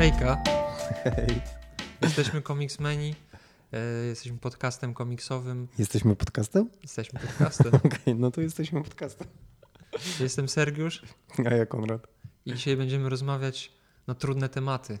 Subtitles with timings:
[0.00, 0.42] Hejka,
[1.04, 1.40] Hej.
[2.02, 3.14] jesteśmy Comicsmeni,
[3.72, 6.70] e, jesteśmy podcastem komiksowym, Jesteśmy podcastem?
[6.82, 7.72] jesteśmy podcastem.
[7.84, 9.28] Okej, no to jesteśmy podcastem.
[10.20, 11.02] Jestem Sergiusz
[11.50, 12.06] A ja Konrad.
[12.46, 13.72] i dzisiaj będziemy rozmawiać
[14.06, 14.98] na trudne tematy.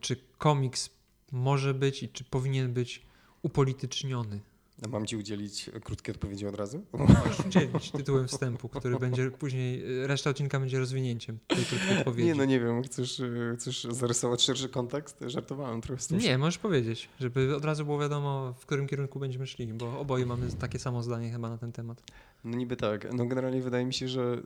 [0.00, 0.90] Czy komiks
[1.32, 3.06] może być i czy powinien być
[3.42, 4.40] upolityczniony?
[4.88, 6.84] Mam ci udzielić krótkiej odpowiedzi od razu?
[6.92, 12.28] Możesz udzielić tytułem wstępu, który będzie później, reszta odcinka będzie rozwinięciem tej krótkiej odpowiedzi.
[12.28, 13.22] Nie, no nie wiem, chcesz,
[13.56, 15.24] chcesz zarysować szerszy kontekst?
[15.26, 16.18] Żartowałem trochę z tym.
[16.18, 20.26] Nie, możesz powiedzieć, żeby od razu było wiadomo, w którym kierunku będziemy szli, bo oboje
[20.26, 22.02] mamy takie samo zdanie chyba na ten temat.
[22.44, 23.12] No niby tak.
[23.12, 24.42] No generalnie wydaje mi się, że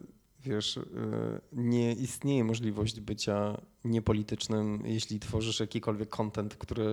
[0.49, 0.83] wiesz, y,
[1.53, 6.85] nie istnieje możliwość bycia niepolitycznym, jeśli tworzysz jakikolwiek content, który,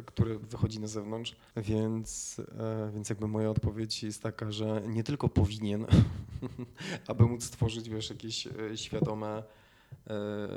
[0.00, 1.36] y, który wychodzi na zewnątrz.
[1.56, 2.44] Więc, y,
[2.94, 5.86] więc jakby moja odpowiedź jest taka, że nie tylko powinien,
[7.08, 9.42] aby móc stworzyć, wiesz, jakieś świadome,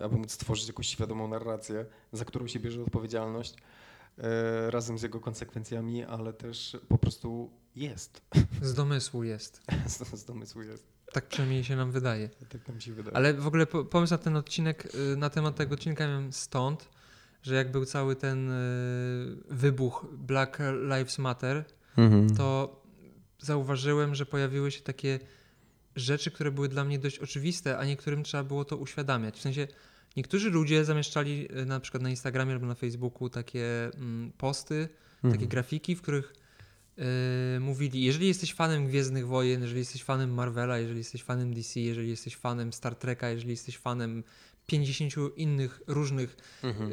[0.03, 3.55] aby móc stworzyć jakąś świadomą narrację, za którą się bierze odpowiedzialność
[4.69, 8.21] razem z jego konsekwencjami, ale też po prostu jest.
[8.61, 9.61] Z domysłu jest.
[9.87, 10.94] z, z domysłu jest.
[11.11, 12.29] Tak przynajmniej się nam wydaje.
[12.49, 13.15] Tak nam się wydaje.
[13.17, 16.89] Ale w ogóle po, pomysł na ten odcinek, y, na temat tego odcinka miałem stąd,
[17.43, 18.55] że jak był cały ten y,
[19.49, 21.65] wybuch Black Lives Matter,
[21.97, 22.35] Mhm.
[22.35, 22.81] to
[23.39, 25.19] zauważyłem, że pojawiły się takie
[25.95, 29.37] rzeczy, które były dla mnie dość oczywiste, a niektórym trzeba było to uświadamiać.
[29.37, 29.67] W sensie
[30.17, 33.65] niektórzy ludzie zamieszczali y, na przykład na Instagramie albo na Facebooku takie
[33.97, 34.89] mm, posty,
[35.21, 35.47] takie Mhm.
[35.49, 36.33] grafiki, w których
[36.97, 37.03] yy,
[37.59, 42.09] mówili, jeżeli jesteś fanem Gwiezdnych Wojen, jeżeli jesteś fanem Marvela, jeżeli jesteś fanem DC, jeżeli
[42.09, 44.23] jesteś fanem Star Treka, jeżeli jesteś fanem
[44.67, 46.91] 50 innych różnych Mhm.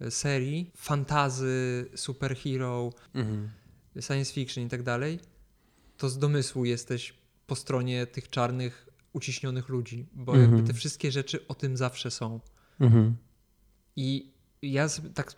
[0.00, 3.48] yy, serii, fantazy, superhero, Mhm.
[4.00, 5.18] science fiction i tak dalej,
[5.96, 7.14] to z domysłu jesteś
[7.46, 10.52] po stronie tych czarnych, uciśnionych ludzi, bo Mhm.
[10.52, 12.40] jakby te wszystkie rzeczy o tym zawsze są.
[12.80, 13.16] Mhm.
[13.96, 14.32] I
[14.62, 15.34] ja sobie tak,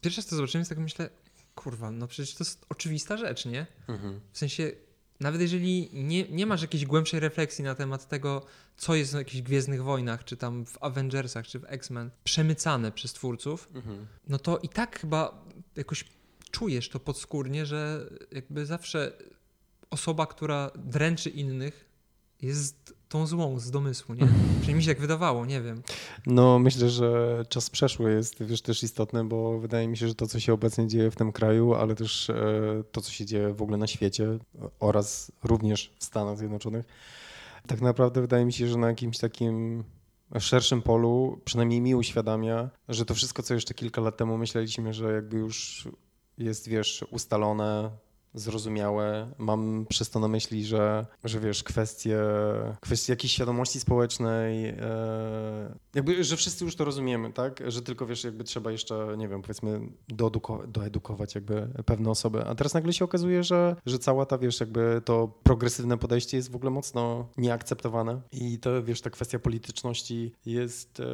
[0.00, 1.10] pierwszy raz to zobaczyłem, tak myślę,
[1.54, 3.66] kurwa, no przecież to jest oczywista rzecz, nie?
[3.88, 4.20] Mhm.
[4.32, 4.72] W sensie,
[5.20, 8.46] nawet jeżeli nie, nie masz jakiejś głębszej refleksji na temat tego,
[8.76, 13.12] co jest w jakichś Gwiezdnych Wojnach, czy tam w Avengersach, czy w X-Men, przemycane przez
[13.12, 14.06] twórców, Mhm.
[14.28, 15.44] no to i tak chyba
[15.76, 16.04] jakoś
[16.50, 19.12] czujesz to podskórnie, że jakby zawsze
[19.90, 21.84] osoba, która dręczy innych,
[22.42, 24.26] jest tą złą z domysłu, nie?
[24.26, 25.82] Przynajmniej mi się tak wydawało, nie wiem.
[26.26, 30.26] No myślę, że czas przeszły jest wiesz, też istotny, bo wydaje mi się, że to,
[30.26, 32.34] co się obecnie dzieje w tym kraju, ale też e,
[32.92, 34.38] to, co się dzieje w ogóle na świecie
[34.80, 36.86] oraz również w Stanach Zjednoczonych,
[37.66, 39.84] tak naprawdę wydaje mi się, że na jakimś takim
[40.38, 45.12] szerszym polu przynajmniej mi uświadamia, że to wszystko, co jeszcze kilka lat temu myśleliśmy, że
[45.12, 45.88] jakby już
[46.38, 47.90] jest, wiesz, ustalone,
[48.34, 49.30] zrozumiałe.
[49.38, 52.18] Mam przez to na myśli, że, że wiesz, kwestie,
[52.80, 54.74] kwestie jakiejś świadomości społecznej, e,
[55.94, 57.62] jakby, że wszyscy już to rozumiemy, tak?
[57.66, 59.80] Że tylko, wiesz, jakby trzeba jeszcze, nie wiem, powiedzmy,
[60.12, 62.44] doeduko- doedukować jakby pewne osoby.
[62.44, 66.50] A teraz nagle się okazuje, że, że cała ta, wiesz, jakby to progresywne podejście jest
[66.50, 71.04] w ogóle mocno nieakceptowane i to, wiesz, ta kwestia polityczności jest e,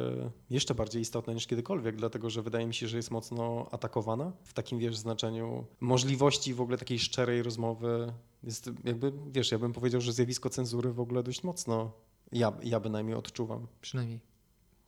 [0.49, 4.53] jeszcze bardziej istotna niż kiedykolwiek, dlatego, że wydaje mi się, że jest mocno atakowana w
[4.53, 8.13] takim, wiesz, znaczeniu możliwości w ogóle takiej szczerej rozmowy.
[8.43, 11.91] Jest jakby, wiesz, ja bym powiedział, że zjawisko cenzury w ogóle dość mocno,
[12.31, 13.67] ja, ja bynajmniej odczuwam.
[13.81, 14.19] Przynajmniej.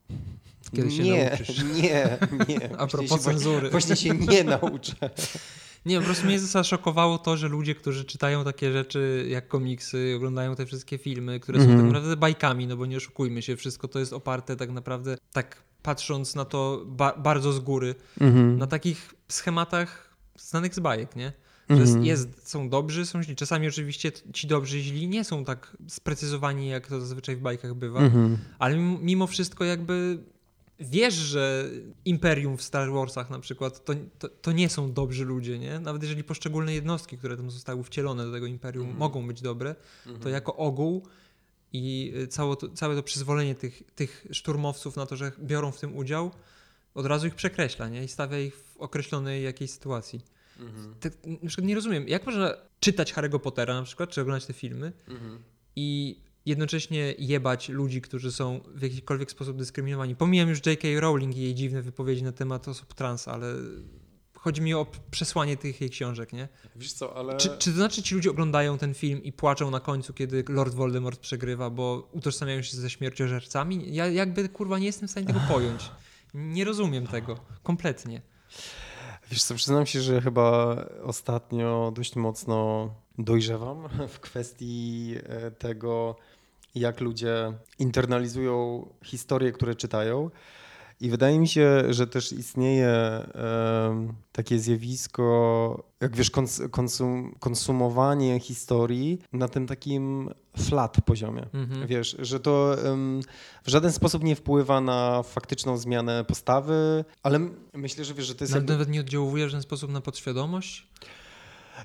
[0.75, 1.63] Kiedy się nie, nauczysz.
[1.81, 2.17] nie,
[2.49, 2.69] nie.
[2.79, 3.69] A propos się, cenzury.
[3.69, 4.93] Właśnie się nie nauczę.
[5.85, 10.55] Nie, po prostu mnie zaszokowało to, że ludzie, którzy czytają takie rzeczy jak komiksy, oglądają
[10.55, 11.79] te wszystkie filmy, które są Mhm.
[11.81, 15.63] tak naprawdę bajkami, no bo nie oszukujmy się, wszystko to jest oparte tak naprawdę, tak
[15.83, 18.57] patrząc na to ba bardzo z góry, Mhm.
[18.57, 21.33] na takich schematach znanych z bajek, nie?
[21.75, 23.35] Że jest, jest, są dobrzy, są źli.
[23.35, 27.99] Czasami oczywiście ci dobrzy źli nie są tak sprecyzowani, jak to zazwyczaj w bajkach bywa,
[27.99, 28.37] Mhm.
[28.59, 30.17] ale mimo- wszystko jakby
[30.79, 31.69] wiesz, że
[32.05, 35.79] Imperium w Star Warsach na przykład to, to, to nie są dobrzy ludzie, nie?
[35.79, 38.99] Nawet jeżeli poszczególne jednostki, które tam zostały wcielone do tego Imperium Mhm.
[38.99, 39.75] mogą być dobre,
[40.05, 40.33] to Mhm.
[40.33, 41.03] jako ogół
[41.73, 45.79] i y, całe to, całe to przyzwolenie tych, tych szturmowców na to, że biorą w
[45.79, 46.31] tym udział,
[46.93, 48.03] od razu ich przekreśla, nie?
[48.03, 50.21] I stawia ich w określonej jakiejś sytuacji.
[50.61, 50.95] Mhm.
[50.99, 54.53] Tak, na przykład nie rozumiem, jak można czytać Harry'ego Pottera na przykład, czy oglądać te
[54.53, 55.43] filmy Mhm.
[55.75, 60.15] i jednocześnie jebać ludzi, którzy są w jakikolwiek sposób dyskryminowani.
[60.15, 60.87] Pomijam już J.K.
[60.99, 63.53] Rowling i jej dziwne wypowiedzi na temat osób trans, ale
[64.33, 66.47] chodzi mi o przesłanie tych jej książek, nie?
[66.75, 67.37] Wiesz co, ale...
[67.37, 70.73] Czy, czy to znaczy ci ludzie oglądają ten film i płaczą na końcu, kiedy Lord
[70.73, 73.95] Voldemort przegrywa, bo utożsamiają się ze śmierciożercami?
[73.95, 75.91] Ja jakby kurwa nie jestem w stanie tego pojąć.
[76.33, 77.39] Nie rozumiem tego.
[77.63, 78.21] Kompletnie.
[79.31, 86.15] Wiesz co, przyznam się, że chyba ostatnio dość mocno dojrzewam w kwestii e, tego,
[86.75, 90.29] jak ludzie internalizują historie, które czytają.
[91.01, 92.91] I wydaje mi się, że też istnieje
[94.31, 101.45] takie zjawisko, jak wiesz, kons konsum konsumowanie historii na tym takim flat poziomie.
[101.53, 101.87] Mhm.
[101.87, 102.75] Wiesz, że to
[103.63, 107.39] w żaden sposób nie wpływa na faktyczną zmianę postawy, ale
[107.73, 108.53] myślę, że wiesz, że to jest.
[108.53, 110.87] Nawet, Jakby, nawet nie oddziałuje w ten sposób na podświadomość?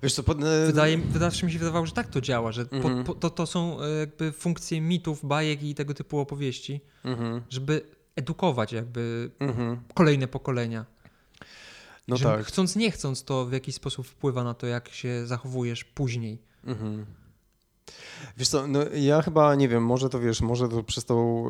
[0.02, 2.76] wiesz co, pod, e, Wydaje, zawsze mi się wydawało, że tak to działa, że po,
[2.76, 3.04] Mhm.
[3.04, 7.95] po, to, to są e, jakby funkcje mitów, bajek i tego typu opowieści, Mhm, żeby
[8.16, 9.80] edukować jakby mhm.
[9.94, 10.84] kolejne pokolenia.
[12.08, 12.46] No tak.
[12.46, 16.38] Chcąc, nie chcąc, to w jakiś sposób wpływa na to, jak się zachowujesz później.
[16.64, 17.06] Mhm.
[18.36, 21.48] Wiesz co, no ja chyba nie wiem, może to wiesz, może to przez tą,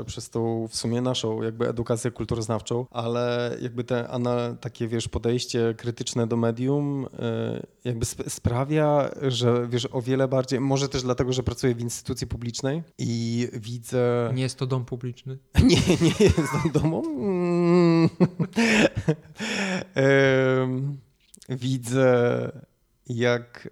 [0.00, 5.08] e, przez tą w sumie naszą jakby edukację kulturoznawczą, ale jakby te ana, takie wiesz
[5.08, 11.02] podejście krytyczne do medium e, jakby sp- sprawia, że wiesz o wiele bardziej, może też
[11.02, 14.30] dlatego, że pracuję w instytucji publicznej i widzę...
[14.34, 15.38] Nie jest to dom publiczny.
[15.62, 17.02] Nie, nie jestem domą.
[17.04, 18.08] Mm.
[19.94, 20.98] Em,
[21.48, 22.52] Widzę,
[23.06, 23.68] jak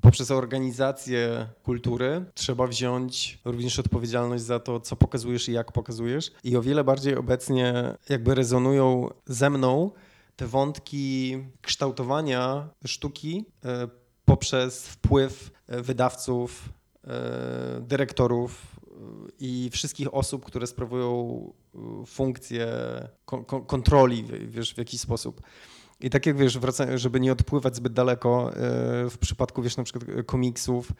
[0.00, 6.32] poprzez organizację kultury trzeba wziąć również odpowiedzialność za to, co pokazujesz i jak pokazujesz.
[6.44, 9.90] I o wiele bardziej obecnie jakby rezonują ze mną
[10.36, 13.88] te wątki kształtowania sztuki e,
[14.24, 16.68] poprzez wpływ e, wydawców,
[17.04, 18.80] e, dyrektorów
[19.38, 21.52] i wszystkich osób, które sprawują
[22.06, 22.68] funkcję
[23.24, 25.40] kon- kon- kontroli wiesz, w jakiś sposób.
[26.00, 28.56] I tak jak wiesz, wraca, żeby nie odpływać zbyt daleko, e,
[29.10, 30.92] w przypadku wiesz na przykład komiksów,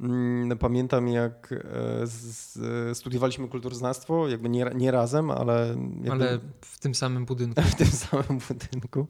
[0.00, 1.54] mm, pamiętam jak
[2.90, 7.74] e, studiowaliśmy kulturoznawstwo, jakby nie, nie razem, ale, jakby Ale w tym samym budynku, w
[7.74, 9.06] tym samym budynku.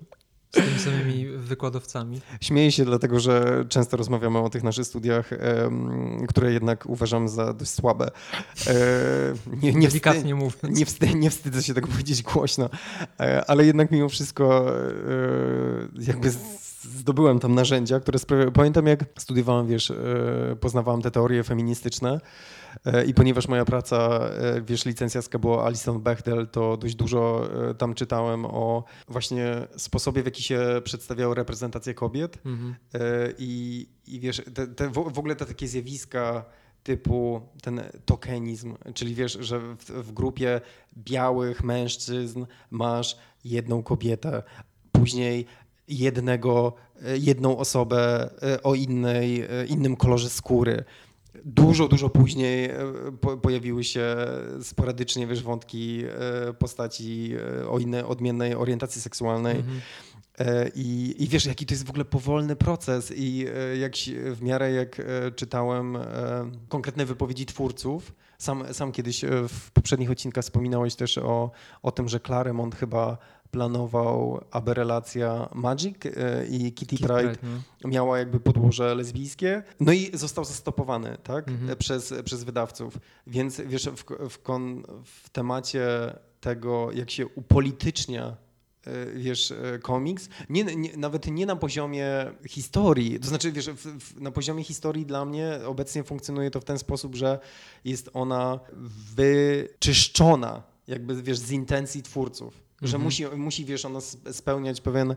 [0.52, 2.20] Z tymi samymi wykładowcami.
[2.40, 5.30] Śmieję się dlatego, że często rozmawiamy o tych naszych studiach,
[6.28, 8.10] które jednak uważam za dość słabe.
[8.66, 8.74] E,
[9.62, 11.00] nie, nie, Delikatnie mówiąc.
[11.00, 12.70] nie, nie wstydzę się tego powiedzieć głośno,
[13.20, 14.82] e, ale jednak mimo wszystko e,
[16.06, 16.30] jakby
[16.82, 18.52] zdobyłem tam narzędzia, które sprawiają...
[18.52, 19.92] Pamiętam jak studiowałem, wiesz,
[20.60, 22.20] poznawałem te teorie feministyczne
[23.06, 27.94] i ponieważ moja praca, e, wiesz, licencjacka była Alison Bechdel, to dość dużo e, tam
[27.94, 32.74] czytałem o właśnie sposobie, w jaki się przedstawiały reprezentacje kobiet Mhm.
[32.94, 32.98] E,
[33.38, 36.44] I, i wiesz, te, te, w ogóle te takie zjawiska
[36.82, 40.60] typu ten tokenizm, czyli wiesz, że w, w grupie
[40.96, 44.42] białych mężczyzn masz jedną kobietę,
[44.92, 45.46] później
[45.88, 46.72] jednego,
[47.04, 50.84] e, jedną osobę e, o innej, e, innym kolorze skóry.
[51.44, 52.76] Dużo, dużo później e,
[53.20, 54.16] po, pojawiły się
[54.62, 56.04] sporadycznie, wiesz, wątki
[56.48, 59.56] e, postaci e, o innej, odmiennej orientacji seksualnej.
[59.56, 59.80] Mhm.
[60.74, 63.46] I, I wiesz, jaki to jest w ogóle powolny proces i
[63.80, 63.92] jak
[64.34, 65.02] w miarę jak
[65.36, 65.98] czytałem
[66.68, 71.50] konkretne wypowiedzi twórców, sam, sam kiedyś w poprzednich odcinkach wspominałeś też o,
[71.82, 73.18] o tym, że Claremont chyba
[73.62, 77.38] planował, aby relacja Magic e, i Kitty Kid Pride Pride,
[77.84, 77.88] no.
[77.90, 81.70] miała jakby podłoże lesbijskie, no i został zastopowany, tak, Mhm.
[81.70, 82.98] e, przez, przez wydawców.
[83.26, 85.86] Więc wiesz, w, w, kon, w temacie
[86.40, 88.36] tego, jak się upolitycznia
[88.86, 92.06] e, wiesz, e, komiks, nie, nie, nawet nie na poziomie
[92.48, 96.64] historii, to znaczy, wiesz, w, w, na poziomie historii dla mnie obecnie funkcjonuje to w
[96.64, 97.38] ten sposób, że
[97.84, 98.60] jest ona
[99.14, 102.71] wyczyszczona jakby, wiesz, z intencji twórców.
[102.82, 103.02] Że Mhm.
[103.02, 104.00] musi, musi, wiesz, ona
[104.32, 105.14] spełniać pewien,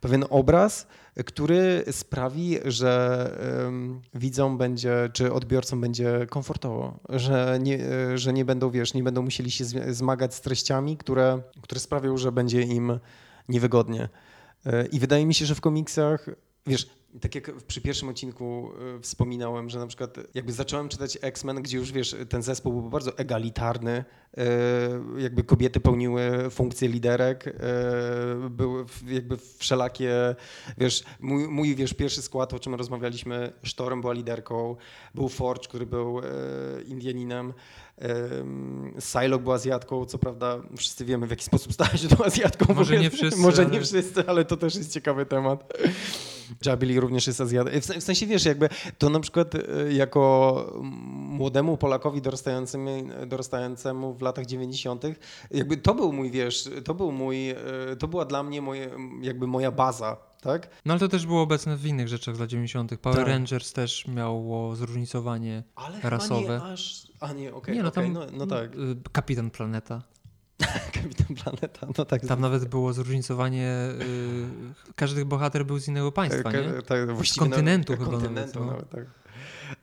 [0.00, 0.86] pewien obraz,
[1.26, 3.30] który sprawi, że
[3.64, 7.78] um, widzom będzie, czy odbiorcom będzie komfortowo, że nie,
[8.14, 12.32] że nie będą, wiesz, nie będą musieli się zmagać z treściami, które, które sprawią, że
[12.32, 12.98] będzie im
[13.48, 14.08] niewygodnie.
[14.66, 16.26] E, I wydaje mi się, że w komiksach,
[16.66, 16.86] wiesz,
[17.20, 21.78] tak jak przy pierwszym odcinku e, wspominałem, że na przykład jakby zacząłem czytać X-Men, gdzie
[21.78, 24.04] już wiesz, ten zespół był bardzo egalitarny,
[24.36, 24.44] e,
[25.18, 27.52] jakby kobiety pełniły funkcje liderek, e,
[28.50, 30.34] były jakby wszelakie,
[30.78, 34.76] wiesz, mój, mój wiesz, pierwszy skład, o czym rozmawialiśmy, Sztorm była liderką,
[35.14, 36.20] był Forge, który był
[36.86, 37.54] Indianinem, em,
[38.98, 42.74] Psylocke był Azjatką, co prawda wszyscy wiemy w jaki sposób stała się tą Azjatką.
[42.74, 45.72] Może nie wszyscy, Może nie ale- wszyscy, ale to też jest ciekawy temat.
[46.66, 47.70] Jabili również jest Azjatą.
[48.00, 49.60] W sensie, wiesz, jakby to na przykład e,
[49.92, 50.72] jako
[51.14, 52.90] młodemu Polakowi dorastającemu,
[53.26, 55.04] dorastającemu w latach 90.,
[55.50, 57.56] jakby to był mój, wiesz, to był mój, e,
[57.98, 58.90] to była dla mnie moje,
[59.22, 60.68] jakby moja baza, tak?
[60.84, 62.98] No ale to też było obecne w innych rzeczach z lat 90.
[62.98, 63.28] Power Tak.
[63.28, 65.62] Rangers też miało zróżnicowanie.
[65.74, 66.60] Ale Rasowe.
[66.64, 70.02] nie aż, a nie, okej, nie, no okej, tam no, no tak, y, Kapitan Planeta.
[71.02, 72.26] Kapitan Planeta, no tak.
[72.26, 73.72] Tam nawet było zróżnicowanie.
[74.00, 76.82] Y, każdy bohater był z innego państwa, nie?
[76.86, 78.66] tak, właściwie kontynentu nawet, chyba kontynentu nawet, no.
[78.66, 79.23] nawet, tak.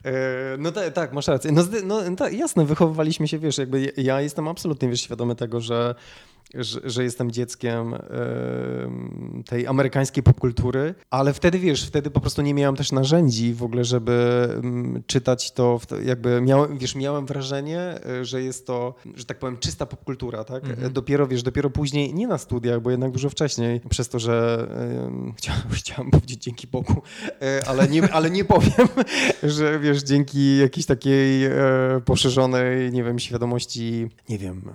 [0.04, 0.12] E,
[0.58, 1.52] no ta, tak, masz rację.
[1.52, 5.94] No, no ta, jasne, wychowywaliśmy się, wiesz, jakby ja jestem absolutnie, wiesz, świadomy tego, że
[6.54, 7.94] że, że jestem dzieckiem
[9.46, 13.84] tej amerykańskiej popkultury, ale wtedy wiesz, wtedy po prostu nie miałem też narzędzi w ogóle,
[13.84, 14.48] żeby
[15.06, 19.86] czytać to, jakby miałem, wiesz, miałem wrażenie, e, że jest to, że tak powiem, czysta
[19.86, 20.64] popkultura, tak?
[20.64, 20.92] Mhm.
[20.92, 24.66] Dopiero, wiesz, dopiero później, nie na studiach, bo jednak dużo wcześniej, przez to, że
[25.38, 27.02] chciałem, chciałem powiedzieć dzięki Bogu,
[27.66, 28.88] ale nie, ale nie powiem,
[29.42, 31.50] że wiesz, dzięki jakiejś takiej e,
[32.04, 34.74] poszerzonej, nie wiem, świadomości, nie wiem,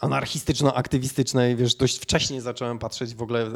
[0.00, 3.50] anarchistyczno-aktywistycznej, wiesz, dość wcześnie zacząłem patrzeć w ogóle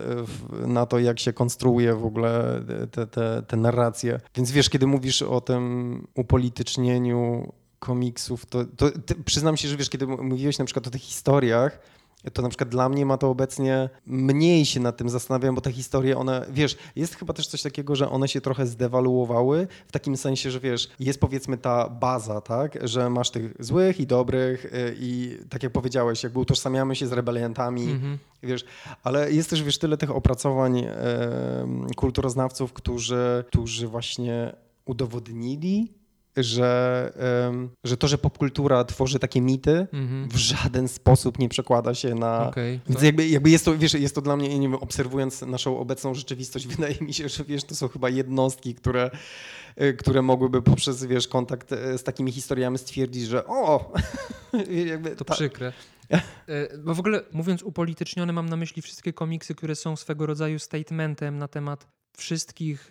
[0.66, 4.20] na to, jak się konstruuje w ogóle te, te, te narracje.
[4.36, 8.90] Więc wiesz, kiedy mówisz o tym upolitycznieniu komiksów, to, to
[9.24, 11.80] przyznam się, że wiesz, kiedy mówiłeś na przykład o tych historiach,
[12.30, 15.72] to na przykład dla mnie ma to obecnie mniej się nad tym zastanawiam, bo te
[15.72, 20.16] historie, one, wiesz, jest chyba też coś takiego, że one się trochę zdewaluowały, w takim
[20.16, 24.96] sensie, że wiesz, jest powiedzmy ta baza, tak, że masz tych złych i dobrych y,
[24.98, 28.18] i tak jak powiedziałeś, jakby utożsamiamy się z rebeliantami, mhm.
[28.42, 28.64] wiesz,
[29.04, 30.86] ale jest też, wiesz, tyle tych opracowań e,
[31.96, 34.52] kulturoznawców, którzy, którzy właśnie
[34.84, 35.97] udowodnili,
[36.36, 37.12] że,
[37.84, 40.28] że to, że popkultura tworzy takie mity, mm-hmm.
[40.28, 42.48] w żaden sposób nie przekłada się na.
[42.48, 45.78] Okay, Więc jakby, jakby jest to, wiesz, jest to dla mnie, nie wiem, obserwując naszą
[45.78, 49.10] obecną rzeczywistość, wydaje mi się, że wiesz, to są chyba jednostki, które,
[49.76, 53.92] e, które mogłyby poprzez wiesz, kontakt e, z takimi historiami stwierdzić, że o!
[54.90, 55.34] jakby, to ta...
[55.34, 55.72] przykre.
[56.48, 60.58] E, bo w ogóle mówiąc upolitycznione, mam na myśli wszystkie komiksy, które są swego rodzaju
[60.58, 62.90] statementem na temat wszystkich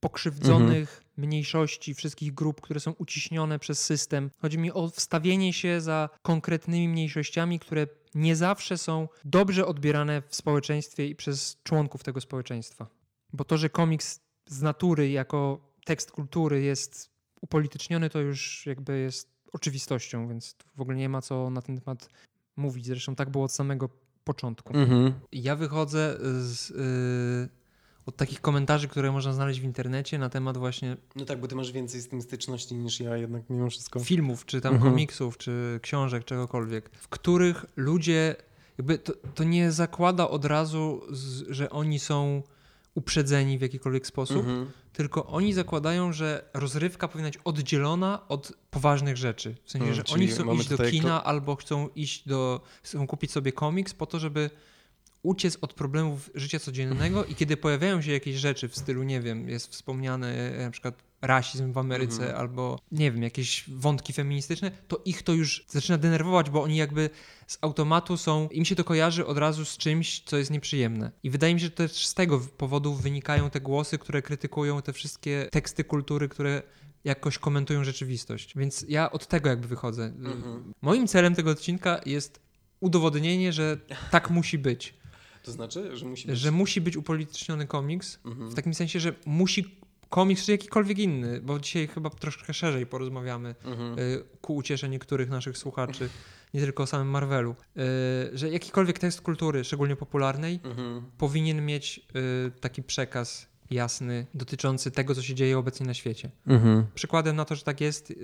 [0.00, 1.05] pokrzywdzonych mhm.
[1.16, 4.30] Mniejszości, wszystkich grup, które są uciśnione przez system.
[4.38, 10.36] Chodzi mi o wstawienie się za konkretnymi mniejszościami, które nie zawsze są dobrze odbierane w
[10.36, 12.86] społeczeństwie i przez członków tego społeczeństwa.
[13.32, 19.36] Bo to, że komiks z natury jako tekst kultury jest upolityczniony, to już jakby jest
[19.52, 22.08] oczywistością, więc w ogóle nie ma co na ten temat
[22.56, 22.86] mówić.
[22.86, 23.88] Zresztą tak było od samego
[24.24, 24.76] początku.
[24.76, 25.12] Mhm.
[25.32, 26.70] Ja wychodzę z.
[27.50, 27.65] Yy,
[28.06, 30.96] od takich komentarzy, które można znaleźć w internecie na temat właśnie.
[31.16, 34.00] No tak, bo ty masz więcej z tym styczności niż ja, jednak mimo wszystko.
[34.00, 34.92] Filmów, czy tam mhm.
[34.92, 38.36] komiksów, czy książek, czegokolwiek, w których ludzie.
[38.78, 42.42] Jakby to, to nie zakłada od razu, z, że oni są
[42.94, 44.70] uprzedzeni w jakikolwiek sposób, mhm.
[44.92, 49.56] tylko oni zakładają, że rozrywka powinna być oddzielona od poważnych rzeczy.
[49.64, 52.60] W sensie, mhm, że oni chcą iść do kina albo chcą iść do.
[52.82, 54.50] chcą kupić sobie komiks po to, żeby
[55.26, 59.48] uciec od problemów życia codziennego i kiedy pojawiają się jakieś rzeczy w stylu, nie wiem,
[59.48, 62.40] jest wspomniany na przykład rasizm w Ameryce mhm.
[62.40, 67.10] albo, nie wiem, jakieś wątki feministyczne, to ich to już zaczyna denerwować, bo oni jakby
[67.46, 71.10] z automatu są, im się to kojarzy od razu z czymś, co jest nieprzyjemne.
[71.22, 74.92] I wydaje mi się, że też z tego powodu wynikają te głosy, które krytykują te
[74.92, 76.62] wszystkie teksty kultury, które
[77.04, 78.52] jakoś komentują rzeczywistość.
[78.56, 80.04] Więc ja od tego jakby wychodzę.
[80.04, 80.72] Mhm.
[80.82, 82.40] Moim celem tego odcinka jest
[82.80, 83.78] udowodnienie, że
[84.10, 84.94] tak musi być.
[85.46, 86.38] To znaczy, że musi być...
[86.38, 88.50] Że musi być upolityczniony komiks, mhm.
[88.50, 93.54] w takim sensie, że musi komiks czy jakikolwiek inny, bo dzisiaj chyba troszkę szerzej porozmawiamy
[93.64, 93.98] mhm.
[93.98, 96.08] Y, ku uciesze niektórych naszych słuchaczy,
[96.54, 101.02] nie tylko o samym Marvelu, y, że jakikolwiek tekst kultury, szczególnie popularnej, mhm.
[101.18, 102.00] powinien mieć
[102.48, 106.30] y, taki przekaz jasny dotyczący tego, co się dzieje obecnie na świecie.
[106.46, 106.86] Mhm.
[106.94, 108.14] Przykładem na to, że tak jest,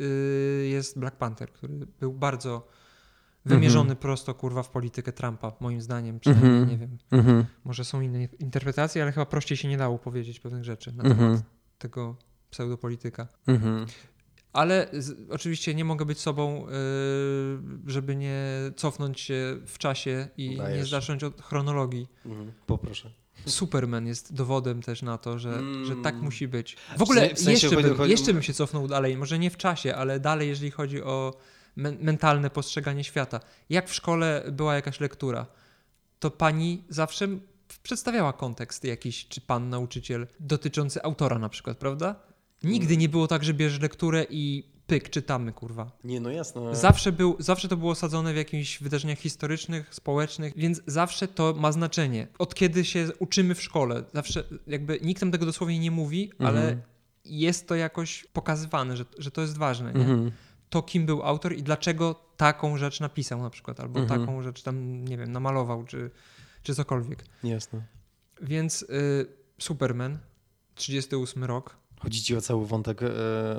[0.70, 2.68] jest Black Panther, który był bardzo
[3.44, 4.00] wymierzony mm -hmm.
[4.00, 6.20] prosto kurwa w politykę Trumpa, moim zdaniem.
[6.20, 6.70] Przynajmniej mm -hmm.
[6.70, 6.98] nie wiem.
[7.10, 7.44] Mm -hmm.
[7.64, 11.18] Może są inne interpretacje, ale chyba prościej się nie dało powiedzieć pewnych rzeczy na temat
[11.18, 11.42] mhm.
[11.78, 12.16] tego
[12.50, 13.28] pseudopolityka.
[13.46, 13.86] Mhm.
[14.52, 16.72] Ale z, oczywiście nie mogę być sobą, yy,
[17.86, 18.44] żeby nie
[18.76, 20.78] cofnąć się w czasie i Dajesz.
[20.78, 22.08] nie zacząć od chronologii.
[22.26, 22.52] Mhm.
[22.66, 23.10] Poproszę.
[23.46, 25.84] Superman jest dowodem też na to, że, mm.
[25.84, 26.76] że tak musi być.
[26.98, 29.94] W ogóle w sensie jeszcze, bym, jeszcze bym się cofnął dalej, może nie w czasie,
[29.94, 31.34] ale dalej, jeżeli chodzi o
[31.76, 33.40] mentalne postrzeganie świata.
[33.70, 35.46] Jak w szkole była jakaś lektura,
[36.18, 37.28] to pani zawsze
[37.82, 42.14] przedstawiała kontekst jakiś, czy pan nauczyciel, dotyczący autora na przykład, prawda?
[42.62, 45.90] Nigdy nie było tak, że bierzesz lekturę i pyk, czytamy, kurwa.
[46.04, 46.76] Nie, no jasne.
[46.76, 51.72] Zawsze, był, zawsze to było osadzone w jakichś wydarzeniach historycznych, społecznych, więc zawsze to ma
[51.72, 52.26] znaczenie.
[52.38, 56.50] Od kiedy się uczymy w szkole, zawsze jakby nikt tam tego dosłownie nie mówi, mhm.
[56.50, 56.76] ale
[57.24, 60.00] jest to jakoś pokazywane, że, że to jest ważne, nie?
[60.00, 60.32] Mhm
[60.72, 64.20] to, kim był autor i dlaczego taką rzecz napisał na przykład, albo mhm.
[64.20, 66.10] taką rzecz tam, nie wiem, namalował, czy,
[66.62, 67.24] czy cokolwiek.
[67.44, 67.82] Jasne.
[68.42, 69.26] Więc y,
[69.58, 70.18] Superman,
[70.74, 71.76] 38 rok.
[72.02, 73.06] Chodzi ci o cały wątek e,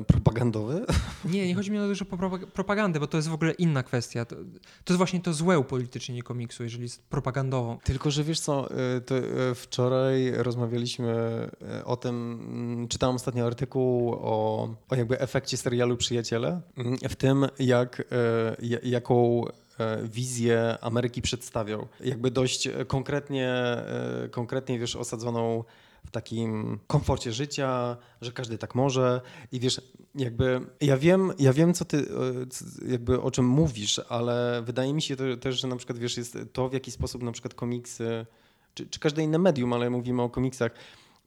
[0.08, 0.86] propagandowy?
[1.26, 2.06] Nie, nie chodzi mi o dużo
[2.54, 4.26] propagandę, bo to jest w ogóle inna kwestia.
[4.26, 4.36] To,
[4.84, 7.78] to jest właśnie to złe upolitycznienie komiksu, jeżeli jest propagandową.
[7.84, 11.14] Tylko, że wiesz co, e, to e, wczoraj rozmawialiśmy
[11.62, 17.16] e, o tym, mm, czytałem ostatnio artykuł o, o jakby efekcie serialu Przyjaciele, mm, w
[17.16, 18.04] tym jak,
[18.84, 19.46] jaką
[20.04, 21.88] wizję Ameryki przedstawiał.
[22.00, 23.54] Jakby dość konkretnie,
[24.32, 25.64] konkretnie wiesz, osadzoną
[26.06, 29.22] w takim komforcie życia, że każdy tak może.
[29.52, 29.82] I wiesz,
[30.16, 35.02] jakby ja wiem, ja wiem co ty, e, jakby o czym mówisz, ale wydaje mi
[35.02, 38.26] się też, że na przykład wiesz, jest to w jaki sposób na przykład komiksy,
[38.74, 40.72] czy, czy każde inne medium, ale mówimy o komiksach,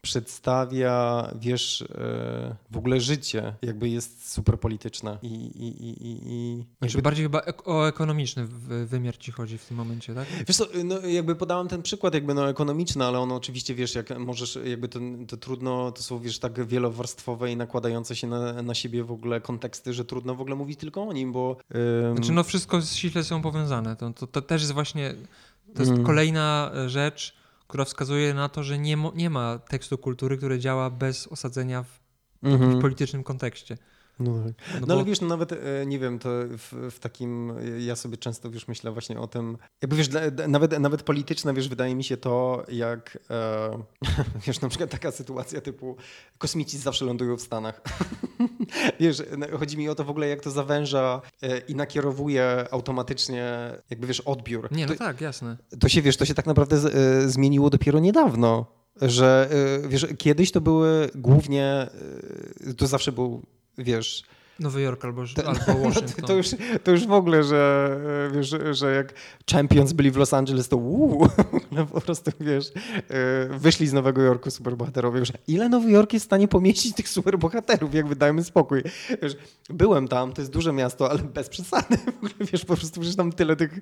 [0.06, 5.26] przedstawia, wiesz, e, w ogóle życie, jakby jest super polityczne i...
[5.26, 7.02] i, i, i jakby...
[7.02, 8.46] bardziej chyba o ekonomiczny
[8.86, 10.26] wymiar ci chodzi w tym momencie, tak?
[10.48, 14.18] Wiesz co, no jakby podałem ten przykład jakby no ekonomiczny, ale on oczywiście, wiesz, jak
[14.18, 18.74] możesz, jakby to, to trudno, to są, wiesz, tak wielowarstwowe i nakładające się na, na
[18.74, 21.56] siebie w ogóle konteksty, że trudno w ogóle mówić tylko o nim, bo...
[22.08, 22.16] Ym...
[22.16, 25.14] Znaczy no wszystko ściśle są powiązane, to, to, to też jest właśnie,
[25.74, 26.06] to jest mm.
[26.06, 31.26] kolejna rzecz, która wskazuje na to, że nie, nie ma tekstu kultury, który działa bez
[31.26, 32.00] osadzenia w
[32.42, 32.80] jakimś mm -hmm.
[32.80, 33.78] politycznym kontekście.
[34.18, 34.54] No, tak.
[34.74, 34.92] no, no bo...
[34.92, 38.68] ale wiesz, no nawet, e, nie wiem, to w, w, takim, ja sobie często, wiesz,
[38.68, 40.08] myślę właśnie o tym, jakby wiesz,
[40.48, 43.70] nawet, nawet polityczne, wiesz, wydaje mi się to, jak, e,
[44.46, 45.96] wiesz, na przykład taka sytuacja typu
[46.38, 47.82] kosmici zawsze lądują w Stanach.
[49.00, 49.22] wiesz,
[49.58, 54.20] chodzi mi o to w ogóle, jak to zawęża e, i nakierowuje automatycznie, jakby, wiesz,
[54.20, 54.72] odbiór.
[54.72, 55.56] Nie, no to, tak, jasne.
[55.80, 59.50] To się, wiesz, to się tak naprawdę z, e, zmieniło dopiero niedawno że
[59.88, 61.86] wiesz, kiedyś to były głównie,
[62.76, 63.42] to zawsze był
[63.78, 64.22] wiesz...
[64.58, 66.14] Nowy Jork albo, albo Washington.
[66.18, 66.46] No to, już,
[66.84, 67.90] to już w ogóle, że
[68.34, 69.14] wiesz, że jak
[69.52, 71.28] Champions byli w Los Angeles, to uuu,
[71.72, 72.72] no po prostu wiesz,
[73.08, 75.20] e, wyszli z Nowego Jorku superbohaterowie.
[75.20, 78.82] Wiesz, ile Nowy Jork jest w stanie pomieścić tych superbohaterów, jakby dajmy spokój.
[79.22, 79.36] Wiesz,
[79.70, 81.98] byłem tam, to jest duże miasto, ale bez przesady.
[82.52, 83.80] Wiesz, po prostu przecież tam tyle tych...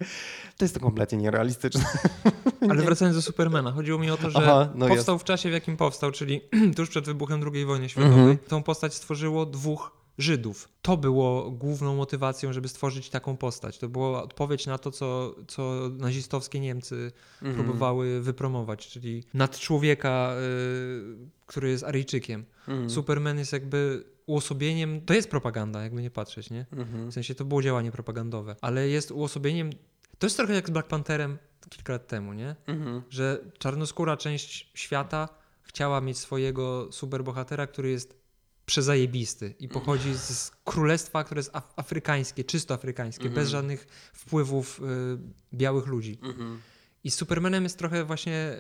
[0.57, 1.85] To jest to kompletnie nierealistyczne.
[2.71, 5.25] Ale wracając do Supermana, chodziło mi o to, że Aha, no powstał jest.
[5.25, 6.40] w czasie, w jakim powstał, czyli
[6.76, 8.19] tuż przed wybuchem II wojny światowej.
[8.19, 8.38] Mhm.
[8.38, 10.68] Tą postać stworzyło dwóch Żydów.
[10.83, 13.78] To było główną motywacją, żeby stworzyć taką postać.
[13.78, 17.64] To była odpowiedź na to, co, co nazistowskie Niemcy mhm.
[17.64, 22.44] próbowały wypromować, czyli nad człowieka, y, który jest Aryjczykiem.
[22.68, 22.90] Mhm.
[22.90, 26.66] Superman jest jakby uosobieniem, to jest propaganda, jakby nie patrzeć, nie?
[26.72, 27.11] Mhm.
[27.11, 29.70] W sensie to było działanie propagandowe, ale jest uosobieniem,
[30.18, 31.38] to jest trochę jak z Black Pantherem
[31.70, 32.57] kilka lat temu, nie?
[32.66, 33.03] Mhm.
[33.11, 35.29] Że czarnoskóra część świata
[35.62, 38.24] chciała mieć swojego superbohatera, który jest
[38.66, 43.48] przezajebisty i pochodzi z królestwa, które jest af afrykańskie, czysto afrykańskie, bez mhm.
[43.48, 46.18] żadnych wpływów y, białych ludzi.
[46.22, 46.61] Mhm.
[47.05, 48.57] I z Supermanem jest trochę właśnie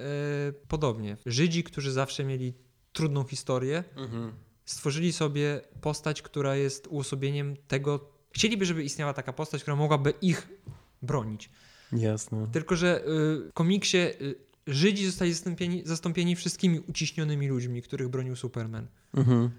[0.48, 1.16] y, podobnie.
[1.26, 2.54] Żydzi, którzy zawsze mieli
[2.92, 4.32] trudną historię, mhm.
[4.64, 8.10] stworzyli sobie postać, która jest uosobieniem tego.
[8.32, 10.48] Chcieliby, żeby istniała taka postać, która mogłaby ich
[11.02, 11.50] bronić.
[11.92, 12.46] Jasne.
[12.52, 13.04] Tylko, że y,
[13.50, 14.34] w komiksie y,
[14.66, 18.86] Żydzi zostali zastąpieni, zastąpieni wszystkimi uciśnionymi ludźmi, których bronił Superman.
[19.14, 19.50] Mhm.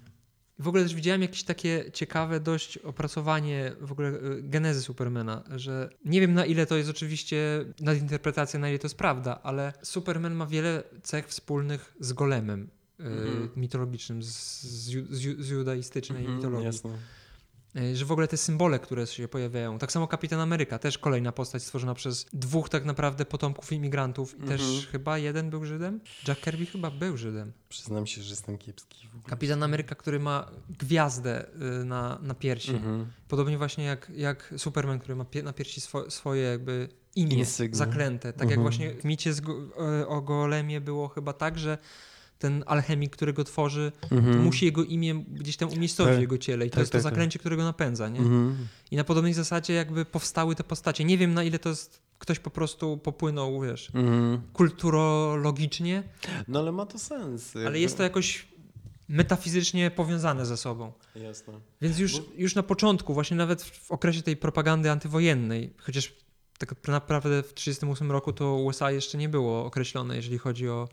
[0.59, 5.89] W ogóle też widziałem jakieś takie ciekawe dość opracowanie w ogóle y, genezy Supermana, że
[6.05, 10.35] nie wiem na ile to jest oczywiście nadinterpretacja, na ile to jest prawda, ale Superman
[10.35, 13.57] ma wiele cech wspólnych z Golemem mm -hmm.
[13.57, 14.27] mitologicznym, z,
[14.61, 15.05] z,
[15.39, 16.65] z judaistycznej mm -hmm, mitologii.
[16.65, 16.97] Jasne.
[17.75, 19.79] E, że w ogóle te symbole, które się pojawiają.
[19.79, 24.47] Tak samo Kapitan Ameryka, też kolejna postać stworzona przez dwóch tak naprawdę potomków imigrantów i
[24.47, 24.81] też mhm.
[24.91, 25.99] chyba jeden był Żydem.
[26.27, 27.51] Jack Kirby chyba był Żydem.
[27.69, 29.07] Przyznam się, że jestem kiepski.
[29.27, 31.45] Kapitan Ameryka, który ma gwiazdę
[31.81, 32.71] y, na, na piersi.
[32.71, 33.05] Mhm.
[33.27, 37.77] Podobnie właśnie jak, jak Superman, który ma na piersi swo, swoje jakby imię Insygnia.
[37.77, 38.33] zaklęte.
[38.33, 38.61] Tak jak mhm.
[38.61, 41.77] właśnie w micie z, y, o Golemie było chyba tak, że
[42.45, 44.43] ten alchemik, który go tworzy, mhm.
[44.43, 46.17] musi jego imię gdzieś tam umiejscowić tak.
[46.17, 47.11] w jego ciele i to tak, jest to tak, tak.
[47.11, 48.09] zaklęcie, które go napędza.
[48.09, 48.19] Nie?
[48.19, 48.67] Mhm.
[48.91, 51.05] I na podobnej zasadzie jakby powstały te postacie.
[51.05, 54.41] Nie wiem na ile to jest ktoś po prostu popłynął, wiesz, mhm.
[54.53, 56.03] kulturologicznie.
[56.47, 57.53] No ale ma to sens.
[57.55, 58.47] Ale jest to jakoś
[59.07, 60.91] metafizycznie powiązane ze sobą.
[61.15, 61.53] Jasne.
[61.81, 62.25] Więc już, Bo...
[62.37, 66.13] już na początku, właśnie nawet w okresie tej propagandy antywojennej, chociaż
[66.57, 70.89] tak naprawdę w 1938 roku to USA jeszcze nie było określone, jeżeli chodzi o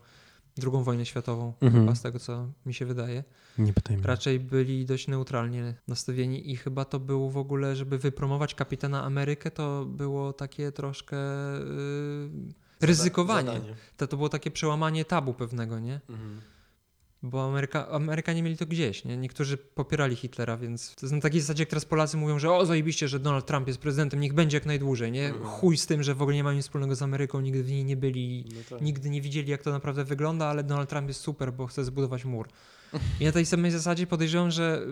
[0.56, 1.82] drugą wojnę światową, mhm.
[1.82, 3.24] chyba z tego co mi się wydaje.
[3.58, 4.02] Nie pytajmy.
[4.02, 9.50] Raczej byli dość neutralnie nastawieni i chyba to było w ogóle, żeby wypromować kapitana Amerykę,
[9.50, 11.16] to było takie troszkę
[12.80, 13.60] yy, ryzykowanie.
[13.96, 16.00] To, to było takie przełamanie tabu pewnego, nie?
[16.08, 16.40] Mhm
[17.22, 19.16] bo Ameryka, Amerykanie mieli to gdzieś, nie?
[19.16, 22.66] Niektórzy popierali Hitlera, więc to jest na takiej zasadzie, jak teraz Polacy mówią, że o,
[22.66, 25.26] zajebiście, że Donald Trump jest prezydentem, niech będzie jak najdłużej, nie?
[25.26, 25.44] Mhm.
[25.44, 27.84] Chuj z tym, że w ogóle nie mają nic wspólnego z Ameryką, nigdy w niej
[27.84, 28.80] nie byli, no tak.
[28.80, 32.24] nigdy nie widzieli, jak to naprawdę wygląda, ale Donald Trump jest super, bo chce zbudować
[32.24, 32.48] mur.
[33.20, 34.86] I na tej samej zasadzie podejrzewam, że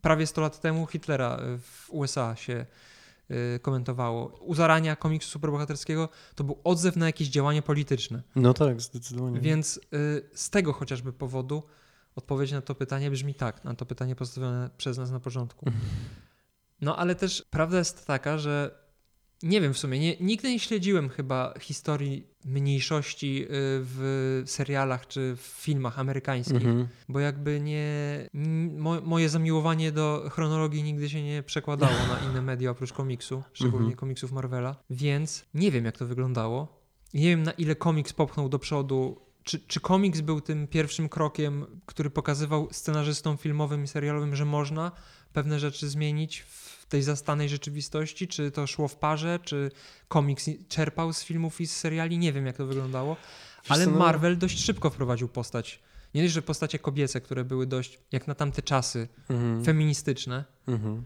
[0.00, 2.66] prawie 100 lat temu Hitlera w USA się
[3.62, 4.26] komentowało.
[4.26, 8.22] U zarania komiksu superbohaterskiego to był odzew na jakieś działanie polityczne.
[8.36, 9.40] No tak, zdecydowanie.
[9.40, 9.80] Więc y,
[10.34, 11.62] z tego chociażby powodu
[12.16, 15.66] odpowiedź na to pytanie brzmi tak, na to pytanie postawione przez nas na początku.
[16.80, 18.81] No ale też prawda jest taka, że
[19.42, 25.36] nie wiem w sumie, nie, nigdy nie śledziłem chyba historii mniejszości y, w serialach czy
[25.36, 26.88] w filmach amerykańskich, Mhm.
[27.08, 27.92] bo jakby nie.
[28.78, 33.78] Mo, moje zamiłowanie do chronologii nigdy się nie przekładało na inne media oprócz komiksu, szczególnie
[33.86, 33.96] Mhm.
[33.96, 36.82] komiksów Marvela, więc nie wiem jak to wyglądało.
[37.14, 39.20] Nie wiem na ile komiks popchnął do przodu.
[39.44, 44.92] Czy, czy komiks był tym pierwszim krokiem, który pokazywał scenarzystom filmowym i serialowym, że można
[45.32, 48.28] pewne rzeczy zmienić w tej zastanej rzeczywistości?
[48.28, 49.38] Czy to szło w parze?
[49.44, 49.70] Czy
[50.08, 52.18] komiks czerpał z filmów i z seriali?
[52.18, 53.16] Nie wiem, jak to wyglądało.
[53.68, 55.80] Ale no- Marvel dość szybko wprowadził postać.
[56.14, 59.64] Nie dość, że postacie kobiece, które były dość, jak na tamte czasy, Mhm.
[59.64, 61.02] feministyczne, Mhm.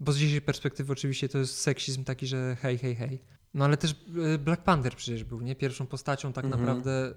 [0.00, 3.22] bo z dzisiejszej perspektywy oczywiście to jest seksizm taki, że hej, hej, hej.
[3.54, 3.94] No ale też
[4.34, 5.56] y, Black Panther przecież był, nie?
[5.56, 6.60] Pierwszą postacią tak Mhm.
[6.62, 7.14] naprawdę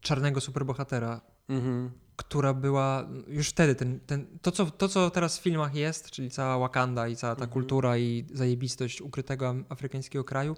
[0.00, 1.90] czarnego superbohatera, Mhm.
[2.16, 6.30] Która była już wtedy, ten, ten, to, co, to co teraz w filmach jest, czyli
[6.30, 7.52] cała Wakanda i cała ta Mhm.
[7.52, 10.56] kultura i zajebistość ukrytego afrykańskiego kraju,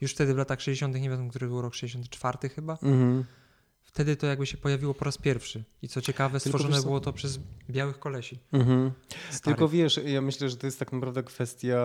[0.00, 3.24] już wtedy w latach 60., nie wiem, który był rok 64 chyba, Mhm.
[3.96, 5.64] Wtedy to jakby się pojawiło po raz pierwszy.
[5.82, 7.38] I co ciekawe, stworzone było to przez
[7.70, 8.38] białych kolesi.
[8.52, 8.90] Mhm.
[9.42, 11.78] Tylko wiesz, ja myślę, że to jest tak naprawdę kwestia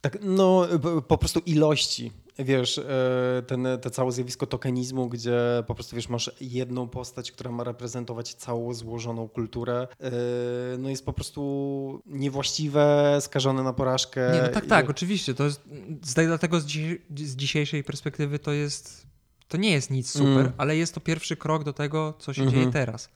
[0.00, 0.68] tak, no,
[1.08, 2.12] po prostu ilości.
[2.38, 7.50] Wiesz, e, ten, to całe zjawisko tokenizmu, gdzie po prostu wiesz, masz jedną postać, która
[7.50, 10.10] ma reprezentować całą złożoną kulturę, e,
[10.78, 14.30] no jest po prostu niewłaściwe, skażone na porażkę.
[14.34, 15.34] Nie, no tak, I- tak, oczywiście.
[15.34, 15.62] To jest,
[16.14, 16.64] dlatego z,
[17.16, 19.06] z dzisiejszej perspektywy to jest.
[19.48, 20.52] To nie jest nic super, Mm.
[20.58, 22.60] ale jest to pierwszy krok do tego, co się Mhm.
[22.60, 23.08] dzieje teraz.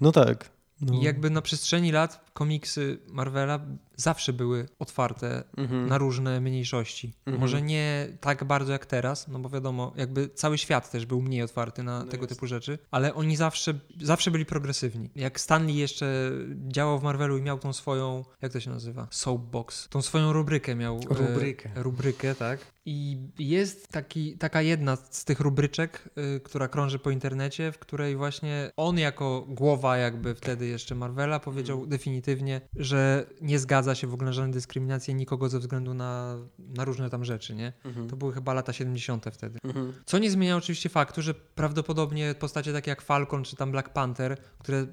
[0.00, 0.50] No tak.
[0.80, 0.94] No.
[0.94, 3.60] I jakby na przestrzeni lat komiksy Marvela
[3.96, 5.86] zawsze były otwarte Mhm.
[5.86, 7.12] na różne mniejszości.
[7.26, 7.40] Mhm.
[7.40, 11.42] Może nie tak bardzo jak teraz, no bo wiadomo, jakby cały świat też był mniej
[11.42, 12.34] otwarty na No tego jest.
[12.34, 15.10] typu rzeczy, ale oni zawsze, zawsze byli progresywni.
[15.16, 16.30] Jak Stanley jeszcze
[16.68, 19.06] działał w Marvelu i miał tą swoją, jak to się nazywa?
[19.10, 19.88] Soapbox.
[19.88, 20.96] Tą swoją rubrykę miał.
[21.10, 21.70] e, Rubrykę.
[21.74, 22.60] rubrykę, tak.
[22.86, 28.16] I jest taki, taka jedna z tych rubryczek, y, która krąży po internecie, w której
[28.16, 31.90] właśnie on jako głowa jakby wtedy jeszcze Marvela powiedział Mhm.
[31.90, 36.84] definitywnie, że nie zgadza się w ogóle na żadne dyskryminacje nikogo ze względu na, na
[36.84, 37.72] różne tam rzeczy, nie?
[37.84, 38.08] Mhm.
[38.08, 39.26] To były chyba lata 70.
[39.32, 39.58] wtedy.
[39.64, 39.92] Mhm.
[40.06, 44.36] Co nie zmienia oczywiście faktu, że prawdopodobnie postacie takie jak Falcon czy tam Black Panther,
[44.58, 44.86] które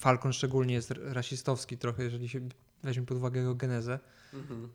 [0.00, 2.40] Falcon szczególnie jest rasistowski trochę, jeżeli się
[2.82, 3.98] weźmie pod uwagę jego genezę,
[4.34, 4.68] Mhm.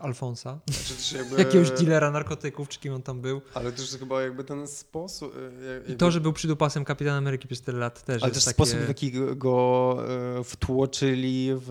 [0.00, 1.38] Alfonsa, Znaczy jakby...
[1.38, 3.40] jakiegoś dealera narkotyków, czy kim on tam był.
[3.54, 5.34] Ale też chyba jakby ten sposób...
[5.34, 8.44] jak- I jakby- to, że był przydupasem Kapitana Ameryki przez tyle lat też Ale też
[8.44, 8.54] takie...
[8.54, 9.96] sposób, w jaki go
[10.38, 11.70] e, wtłoczyli w,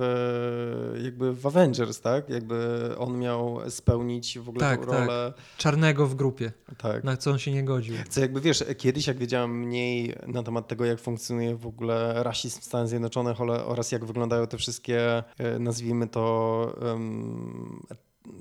[1.04, 2.30] jakby w Avengers, tak?
[2.30, 4.90] Jakby on miał spełnić w ogóle Tak, tak.
[4.90, 5.34] rolę.
[5.58, 7.04] Czarnego w grupie, Tak.
[7.04, 7.96] na co on się nie godził.
[8.10, 12.62] Co jakby wiesz, kiedyś jak wiedziałem mniej na temat tego, jak funkcjonuje w ogóle rasizm
[12.62, 15.24] w Stanach Zjednoczonych oraz jak wyglądają te wszystkie,
[15.60, 17.82] nazwijmy to, em,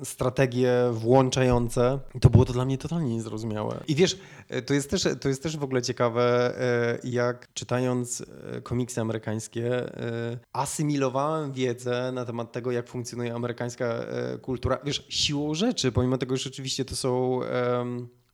[0.05, 3.85] strategie włączające, to było to dla mnie totalnie niezrozumiałe.
[3.88, 8.21] I wiesz, e, to jest też, to jest też w ogóle ciekawe, e, jak czytając
[8.21, 9.71] e, komiksy amerykańskie,
[10.53, 14.07] asymilowałem wiedzę na temat tego, jak funkcjonuje amerykańska
[14.43, 14.79] kultura.
[14.85, 17.40] Wiesz, siłą rzeczy, pomimo tego, że rzeczywiście to są...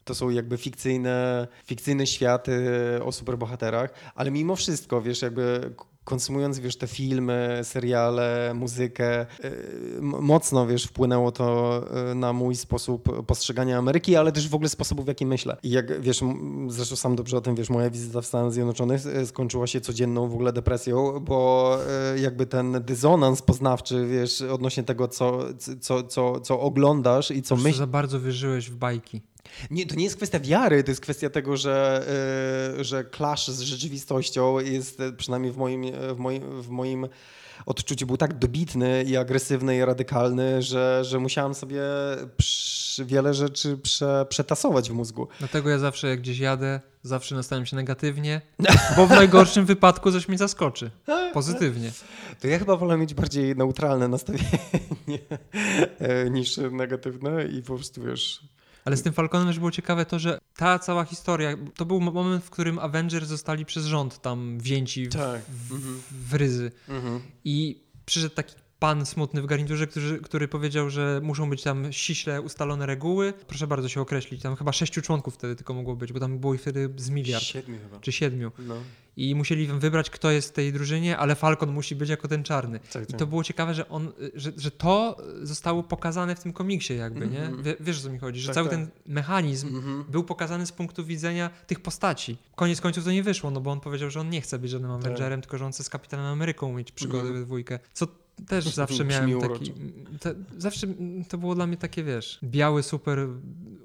[0.05, 2.63] to są jakby fikcyjne, fikcyjne światy
[3.05, 5.75] o superbohaterach, ale mimo wszystko, wiesz, jakby
[6.11, 13.27] konsumując, wiesz, te filmy, seriale, muzykę, m- mocno, wiesz, wpłynęło to yy, na mój sposób
[13.27, 15.57] postrzegania Ameryki, ale też w ogóle sposobu, w jaki myślę.
[15.63, 16.21] I jak, wiesz,
[16.69, 20.29] zresztą sam dobrze o tym wiesz, moja wizyta w Stanach Zjednoczonych yy, skończyła się codzienną
[20.29, 21.79] w ogóle depresją, bo
[22.23, 25.39] jakby ten dysonans poznawczy, wiesz, odnośnie tego, co,
[25.81, 29.23] co, co, co oglądasz i co Co myślisz, za bardzo wierzyłeś w bajki.
[29.71, 32.07] Nie, to nie jest kwestia wiary, to jest kwestia tego, że,
[32.81, 37.09] y, że clash z rzeczywistością jest y, przynajmniej w moim, y, w moim, w moim
[37.67, 41.81] odczuciu był tak dobitny i agresywny i radykalny, że, że musiałem sobie
[43.05, 45.29] wiele rzeczy prze, przetasować w mózgu.
[45.39, 48.41] Dlatego ja zawsze jak gdzieś jadę, zawsze nastawiam się negatywnie,
[48.97, 50.91] bo w najgorszym wypadku coś mnie zaskoczy.
[51.33, 51.91] Pozytywnie.
[52.41, 54.49] To ja chyba wolę mieć bardziej neutralne nastawienie
[55.99, 58.41] e, niż negatywne i po prostu wiesz.
[58.87, 62.45] Ale z tym Falconem też było ciekawe to, że ta cała historia, to był moment,
[62.45, 65.41] w którym Avengers zostali przez rząd tam wzięci w, Tak.
[65.49, 66.03] w, Mhm.
[66.11, 66.73] w ryzy.
[66.89, 67.21] Mhm.
[67.45, 72.41] I przyszedł taki pan smutny w garniturze, który, który powiedział, że muszą być tam ściśle
[72.43, 73.33] ustalone reguły.
[73.47, 76.55] Proszę bardzo się określić, tam chyba sześciu członków wtedy tylko mogło być, bo tam było
[76.55, 78.01] ich wtedy z miliard Siedmiu chyba.
[78.01, 78.53] czy siedmiu.
[78.59, 78.75] No.
[79.17, 82.81] I musieli wybrać, kto jest w tej drużynie, ale Falcon musi być jako ten czarny.
[82.93, 83.19] Tak, I tak.
[83.19, 87.43] to było ciekawe, że on, że, że to zostało pokazane w tym komiksie jakby, nie?
[87.43, 87.63] Mhm.
[87.63, 88.79] Wie, wiesz o co mi chodzi, że Tak, cały tak.
[88.79, 90.05] ten mechanizm Mhm.
[90.09, 92.39] był pokazany z punktu widzenia tych postaci.
[92.57, 94.91] Koniec końców to nie wyszło, no bo on powiedział, że on nie chce być żadnym
[94.91, 97.27] Avengerem, tylko że on chce z Kapitanem Ameryką mieć przygody Tak.
[97.27, 97.41] Mhm.
[97.41, 97.79] we dwójkę.
[97.93, 98.07] Co
[98.49, 99.73] też zawsze miałem taki...
[100.21, 100.87] Te, zawsze
[101.29, 103.29] to było dla mnie takie, wiesz, biały super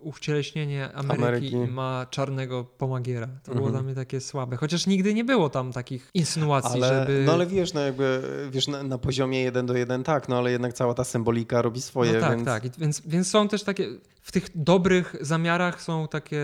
[0.01, 1.55] ucieleśnienie Ameryki, Ameryki.
[1.55, 3.27] ma czarnego pomagiera.
[3.27, 3.71] To było Mhm.
[3.71, 4.57] dla mnie takie słabe.
[4.57, 7.23] Chociaż nigdy nie było tam takich insynuacji, Ale, żeby...
[7.25, 10.51] No ale wiesz, no jakby, wiesz, na, na poziomie jeden do jeden tak, no ale
[10.51, 12.45] jednak cała ta symbolika robi swoje, no tak, więc...
[12.45, 12.65] tak.
[12.65, 13.87] I Więc, więc są też takie,
[14.21, 16.37] w tych dobrych zamiarach są takie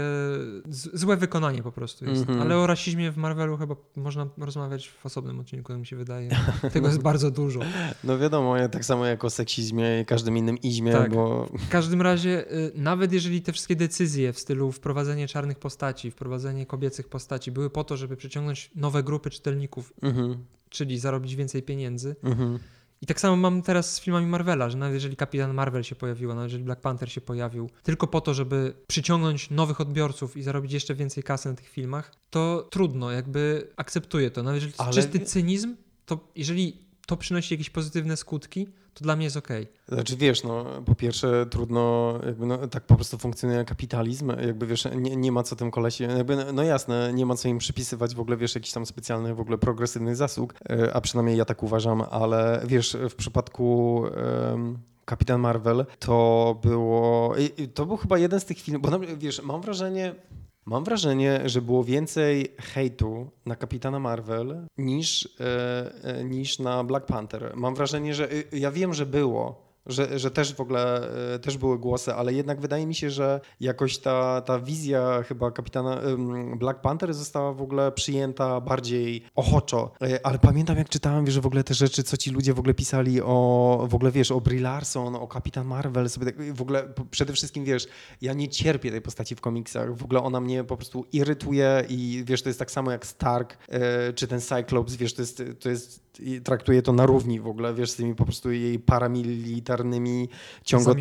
[0.69, 2.21] z, złe wykonanie po prostu jest.
[2.21, 2.41] Mhm.
[2.41, 6.29] Ale o rasizmie w Marvelu chyba można rozmawiać w osobnym odcinku, tak mi się wydaje.
[6.73, 7.59] Tego jest bardzo dużo.
[8.03, 11.13] No wiadomo, ja tak samo jak o seksizmie i każdym innym izmie, Tak.
[11.13, 16.11] bo W każdym razie, y, nawet jeżeli te wszystkie decyzje w stylu wprowadzenie czarnych postaci,
[16.11, 20.37] wprowadzenie kobiecych postaci były po to, żeby przyciągnąć nowe grupy czytelników, mhm,
[20.69, 22.59] czyli zarobić więcej pieniędzy, mhm.
[23.01, 26.35] I tak samo mam teraz z filmami Marvela, że nawet jeżeli Kapitan Marvel się pojawiła,
[26.35, 30.73] nawet jeżeli Black Panther się pojawił, tylko po to, żeby przyciągnąć nowych odbiorców i zarobić
[30.73, 34.43] jeszcze więcej kasy na tych filmach, to trudno, jakby akceptuję to.
[34.43, 39.03] Nawet jeżeli to jest Ale- czysty cynizm, to jeżeli to przynosi jakieś pozytywne skutki, to
[39.03, 39.67] dla mnie jest okej.
[39.87, 44.87] Znaczy wiesz, no po pierwsze trudno, jakby no, tak po prostu funkcjonuje kapitalizm, jakby wiesz,
[44.95, 48.15] nie, nie ma co tym kolesi, jakby no, no jasne, nie ma co im przypisywać
[48.15, 51.63] w ogóle, wiesz, jakichś tam specjalnych w ogóle progresywnych zasług, e, a przynajmniej ja tak
[51.63, 54.03] uważam, ale wiesz, w przypadku
[54.53, 57.35] em, Kapitan Marvel to było,
[57.73, 60.15] to był chyba jeden z tych filmów, bo na- wiesz, mam wrażenie,
[60.67, 67.05] Mam wrażenie, że było więcej hejtu na Kapitana Marvel niż, e, e, niż na Black
[67.05, 67.51] Panther.
[67.55, 71.57] Mam wrażenie, że y, ja wiem, że było, że, że też w ogóle e, też
[71.57, 76.01] były głosy, ale jednak wydaje mi się, że jakoś ta, ta wizja chyba kapitana
[76.55, 79.91] Black Panther została w ogóle przyjęta bardziej ochoczo.
[80.01, 82.73] E, Ale pamiętam jak czytałem, wiesz, w ogóle te rzeczy, co ci ludzie w ogóle
[82.73, 86.93] pisali o, w ogóle wiesz, o Brie Larson, o Kapitan Marvel, sobie tak, w ogóle
[87.11, 87.87] przede wszystkim wiesz,
[88.21, 92.23] ja nie cierpię tej postaci w komiksach, w ogóle ona mnie po prostu irytuje i
[92.25, 95.69] wiesz, to jest tak samo jak Stark e, czy ten Cyclops, wiesz, to jest, to
[95.69, 100.29] jest i traktuję to na równi w ogóle, wiesz, z tymi po prostu jej paramilitarnymi
[100.63, 100.97] ciągot,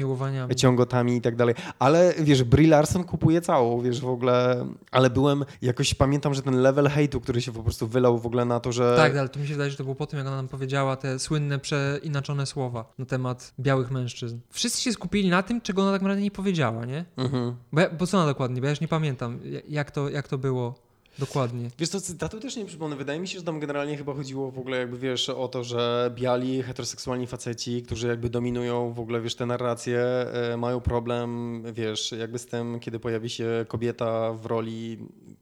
[0.56, 1.54] ciągotami i tak dalej.
[1.78, 6.62] Ale wiesz, Brie Larson kupuje całą, wiesz, w ogóle, ale byłem, jakoś pamiętam, że ten
[6.62, 8.96] level hejtu, który się po prostu wylał w ogóle na to, że...
[8.96, 10.96] Tak, ale to mi się wydaje, że to było po tym, jak ona nam powiedziała
[10.96, 14.38] te słynne, przeinaczone słowa na temat białych mężczyzn.
[14.50, 17.04] Wszyscy się skupili na tym, czego ona tak naprawdę nie powiedziała, nie?
[17.16, 17.56] Mhm.
[17.72, 18.60] Bo, ja, bo co ona dokładnie?
[18.60, 20.85] Bo ja już nie pamiętam, jak to, jak to było
[21.18, 21.70] dokładnie.
[21.78, 22.96] Wiesz co, cytatu też nie przypomnę.
[22.96, 26.10] Wydaje mi się, że tam generalnie chyba chodziło w ogóle jakby, wiesz, o to, że
[26.14, 32.12] biali, heteroseksualni faceci, którzy jakby dominują w ogóle, wiesz, te narracje, e, mają problem, wiesz,
[32.18, 34.98] jakby z tym, kiedy pojawi się kobieta w roli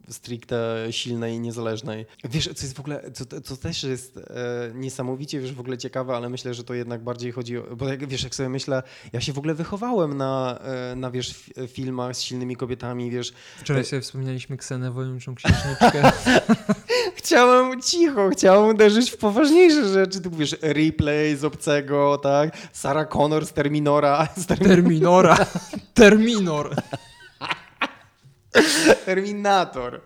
[0.09, 2.07] stricte silnej i niezależnej.
[2.25, 4.23] Wiesz, co jest w ogóle, co, co też jest e,
[4.75, 8.09] niesamowicie, wiesz, w ogóle ciekawe, ale myślę, że to jednak bardziej chodzi o, bo jak,
[8.09, 8.83] wiesz, jak sobie myślę,
[9.13, 10.59] ja się w ogóle wychowałem na,
[10.93, 15.63] e, na wiesz, fi- filmach z silnymi kobietami, wiesz, Wczoraj sobie wspomnieliśmy Ksenę Wojuńczą księżniczkę.
[17.16, 22.57] Chciałem cicho, chciałem uderzyć w poważniejsze rzeczy, typu wiesz, replay z obcego, tak?
[22.72, 25.37] Sarah Connor z Terminora, z Termin- Terminora.
[25.94, 26.74] Terminor.
[29.07, 30.00] Terminator.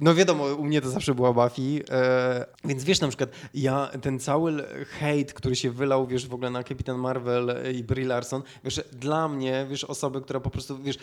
[0.00, 4.18] No wiadomo, u mnie to zawsze była Buffy, e, więc wiesz, na przykład ja, ten
[4.20, 4.64] cały
[4.98, 9.28] hejt, który się wylał, wiesz, w ogóle na Kapitan Marvel i Brie Larson, wiesz, dla
[9.28, 10.98] mnie, wiesz, osoby, która po prostu, wiesz,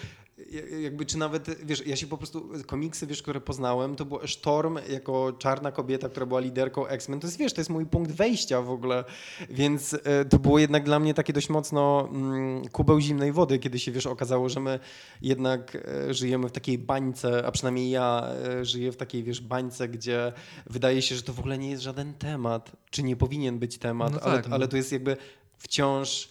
[0.52, 4.28] ja- jakby, czy nawet, wiesz, ja się po prostu, komiksy, wiesz, które poznałem, to było
[4.28, 8.12] Storm jako czarna kobieta, która była liderką X-Men, to jest, wiesz, to jest mój punkt
[8.12, 9.04] wejścia w ogóle,
[9.50, 13.80] więc e, to było jednak dla mnie takie dość mocno mm, kubeł zimnej wody, kiedy
[13.80, 14.80] się, wiesz, okazało, że my
[15.22, 15.76] jednak
[16.10, 20.34] e, żyjemy w takiej bańce, a przynajmniej ja e, żyję w takiej, wiesz, bańce, gdzie
[20.70, 24.14] wydaje się, że to w ogóle nie jest żaden temat, czy nie powinien być temat,
[24.14, 24.56] No ale, tak, no.
[24.56, 25.18] ale to jest jakby
[25.58, 26.30] wciąż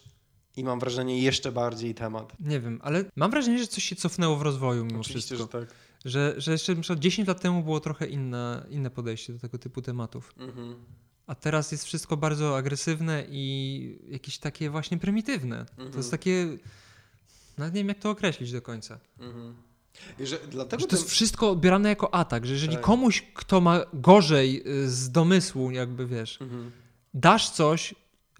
[0.57, 2.33] i mam wrażenie jeszcze bardziej temat.
[2.41, 5.61] Nie wiem, ale mam wrażenie, że coś się cofnęło w rozwoju mimo Oczywiście, wszystko.
[5.61, 5.75] że tak.
[6.05, 9.59] Że, że jeszcze na przykład 10 lat temu było trochę inne, inne podejście do tego
[9.59, 10.35] typu tematów.
[10.39, 10.75] Mhm.
[11.27, 15.65] A teraz jest wszystko bardzo agresywne i jakieś takie właśnie prymitywne.
[15.65, 15.97] To Mhm.
[15.97, 16.47] jest takie.
[17.59, 18.99] Nawet nie wiem, jak to określić do końca.
[19.19, 19.55] Mhm.
[20.21, 22.83] Że dlatego Że to jest ten- wszystko odbierane jako atak, że jeżeli Tak.
[22.85, 26.71] komuś, kto ma gorzej y, z domysłu, jakby wiesz, Mhm.
[27.15, 27.95] dasz coś,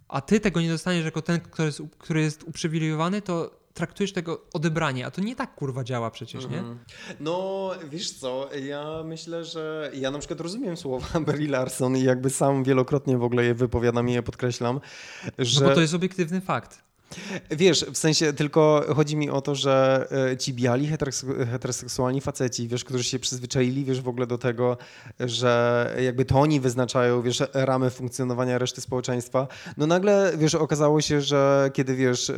[0.09, 4.45] a ty tego nie dostaniesz jako ten, który jest, który jest uprzywilejowany, to traktujesz tego
[4.53, 6.59] odebranie, a to nie tak kurwa działa przecież, nie?
[6.59, 6.79] Mhm.
[7.21, 12.31] No, wiesz co, ja myślę, że ja na przykład rozumiem słowa Brie Larson i jakby
[12.31, 14.81] sam wielokrotnie w ogóle je wypowiadam i je podkreślam,
[15.39, 15.61] że...
[15.61, 16.86] No bo to jest obiektywny fakt.
[17.51, 22.69] Wiesz, w sensie tylko chodzi mi o to, że e, ci biali heterosek- heteroseksualni faceci,
[22.69, 24.77] wiesz, którzy się przyzwyczaili, wiesz, w ogóle do tego,
[25.21, 31.21] że jakby to oni wyznaczają, wiesz, ramy funkcjonowania reszty społeczeństwa, no nagle, wiesz, okazało się,
[31.21, 32.35] że kiedy, wiesz, e,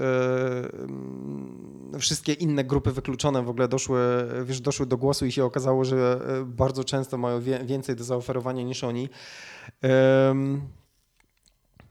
[0.79, 4.01] mm, wszystkie inne grupy wykluczone w ogóle doszły,
[4.45, 8.63] wiesz, doszły do głosu i się okazało, że e, bardzo często mają więcej do zaoferowania
[8.63, 9.09] niż oni,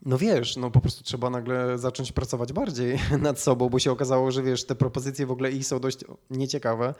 [0.07, 4.31] no wiesz, no po prostu trzeba nagle zacząć pracować bardziej nad sobą, bo się okazało,
[4.31, 6.93] że wiesz, te propozycje w ogóle ich są dość nieciekawe.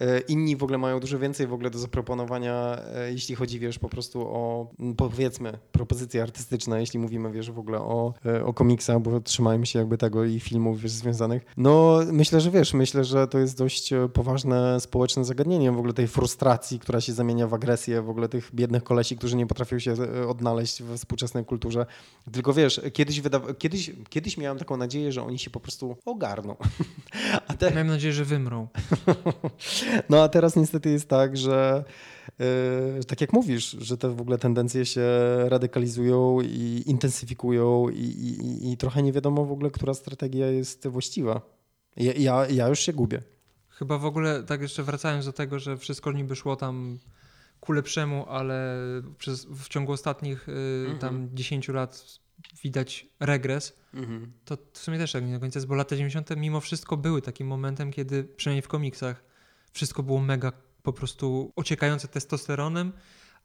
[0.00, 3.78] E, Inni w ogóle mają dużo więcej w ogóle do zaproponowania, e, jeśli chodzi, wiesz,
[3.78, 9.00] po prostu o powiedzmy propozycje artystyczne, jeśli mówimy, wiesz, w ogóle o, e, o komiksach,
[9.00, 11.42] bo trzymajmy się jakby tego i filmów, wiesz, związanych.
[11.56, 16.08] No myślę, że wiesz, myślę, że to jest dość poważne społeczne zagadnienie w ogóle tej
[16.08, 19.94] frustracji, która się zamienia w agresję, w ogóle tych biednych kolesi, którzy nie potrafią się
[20.28, 21.86] odnaleźć we współczesnej kulturze.
[22.32, 26.56] Tylko wiesz, kiedyś, wydawa- kiedyś, kiedyś miałem taką nadzieję, że oni się po prostu ogarną.
[27.48, 28.68] A te, Mam nadzieję, że wymrą.
[30.10, 31.84] no a teraz niestety jest tak, że
[32.38, 35.02] yy, tak jak mówisz, że te w ogóle tendencje się
[35.48, 41.40] radykalizują i intensyfikują i, i, i- trochę nie wiadomo w ogóle, która strategia jest właściwa.
[41.96, 43.22] Ja, ja, ja już się gubię.
[43.68, 46.98] Chyba w ogóle, tak jeszcze wracając do tego, że wszystko niby szło tam
[47.60, 48.76] ku lepszemu, ale
[49.18, 50.98] przez, w ciągu ostatnich y, Mhm.
[50.98, 52.04] tam 10 lat
[52.62, 53.76] widać regres,
[54.44, 56.36] to w sumie też tak nie do końca jest, bo lata 90.
[56.36, 59.24] mimo wszystko były takim momentem, kiedy przynajmniej w komiksach
[59.72, 62.92] wszystko było mega po prostu ociekające testosteronem,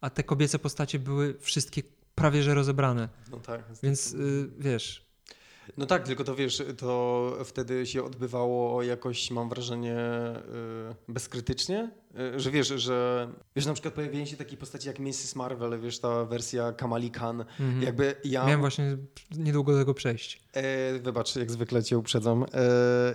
[0.02, 1.82] a te kobiece postacie były wszystkie
[2.16, 3.10] prawie że rozebrane.
[3.32, 3.64] No tak.
[3.84, 5.06] Więc y, wiesz,
[5.78, 9.98] No tak, tylko to wiesz, to wtedy się odbywało jakoś, mam wrażenie,
[11.08, 11.92] y, bezkrytycznie,
[12.36, 15.36] że wiesz, że wiesz, na przykład pojawienie się takiej postaci jak Mrs.
[15.36, 17.82] Marvel, wiesz, ta wersja Kamali Khan, mhm.
[17.82, 18.45] jakby ja...
[18.45, 18.97] miałem właśnie
[19.32, 20.41] niedługo do tego przejść.
[20.54, 22.43] E, wybacz, jak zwykle cię uprzedzam.
[22.43, 22.45] E,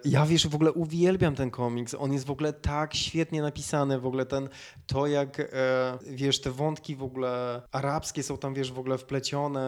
[0.05, 1.95] ja wiesz, w ogóle uwielbiam ten komiks.
[1.99, 4.49] On jest w ogóle tak świetnie napisany, w ogóle ten,
[4.87, 9.61] to jak, e, wiesz, te wątki w ogóle arabskie są tam, wiesz, w ogóle wplecione,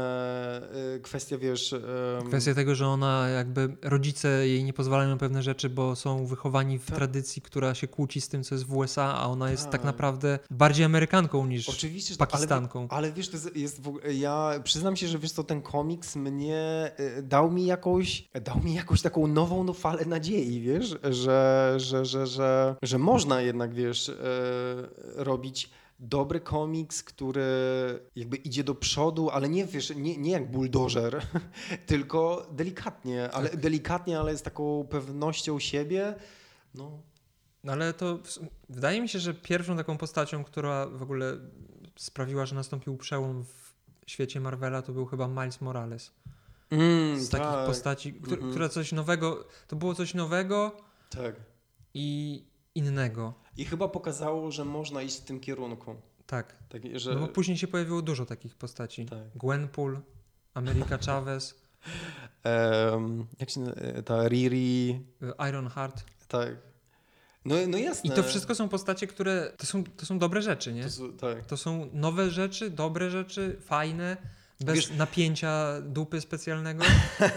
[0.97, 1.75] e, kwestia, wiesz...
[2.27, 6.79] Kwestia tego, że ona jakby rodzice jej nie pozwalają na pewne rzeczy, bo są wychowani
[6.79, 6.97] w Tak.
[6.97, 9.85] tradycji, która się kłóci z tym, co jest w USA, a ona jest tak, Tak.
[9.85, 12.87] naprawdę bardziej Amerykanką niż Oczywiście, tak, ale, Pakistanką.
[12.91, 16.17] ale wiesz, to jest, jest w ogóle, ja przyznam się, że wiesz co, ten komiks
[16.17, 21.75] mnie e, dał mi jakąś, dał mi jakąś taką nową no, falę nadziei, wiesz, że,
[21.77, 24.15] że, że, że, że można jednak, wiesz, e,
[25.15, 27.43] robić dobry komiks, który
[28.17, 31.23] jakby idzie do przodu, ale nie, wiesz, nie, nie jak buldożer,
[31.87, 36.15] tylko delikatnie, ale delikatnie, ale z taką pewnością siebie,
[36.75, 36.99] No
[37.69, 38.19] ale to
[38.69, 41.39] wydaje mi się, że pierwszą taką postacią, która w ogóle
[41.97, 43.73] sprawiła, że nastąpił przełom w
[44.07, 46.13] świecie Marvela, to był chyba Miles Morales.
[46.71, 48.51] mm, Z takich tak, postaci, któ- Mhm.
[48.51, 50.77] która coś nowego, to było coś nowego
[51.11, 51.37] tak.
[51.95, 52.45] i
[52.75, 53.35] innego.
[53.57, 55.95] I chyba pokazało, że można iść w tym kierunku.
[56.27, 56.57] Tak.
[56.69, 57.15] Tak, że...
[57.15, 59.07] No bo później się pojawiło dużo takich postaci.
[59.07, 59.19] Tak.
[59.35, 59.99] Gwenpool,
[60.55, 61.63] America Chavez,
[62.43, 66.05] em, jak się na- ta Riri, y, Ironheart.
[66.29, 66.49] tak.
[67.45, 68.11] No, no jasne.
[68.11, 70.85] I to wszystko są postacie, które to są, to są dobre rzeczy, nie?
[70.85, 71.47] To tak.
[71.47, 74.17] To są nowe rzeczy, dobre rzeczy, fajne,
[74.65, 76.85] bez Wiesz- napięcia dupy specjalnego.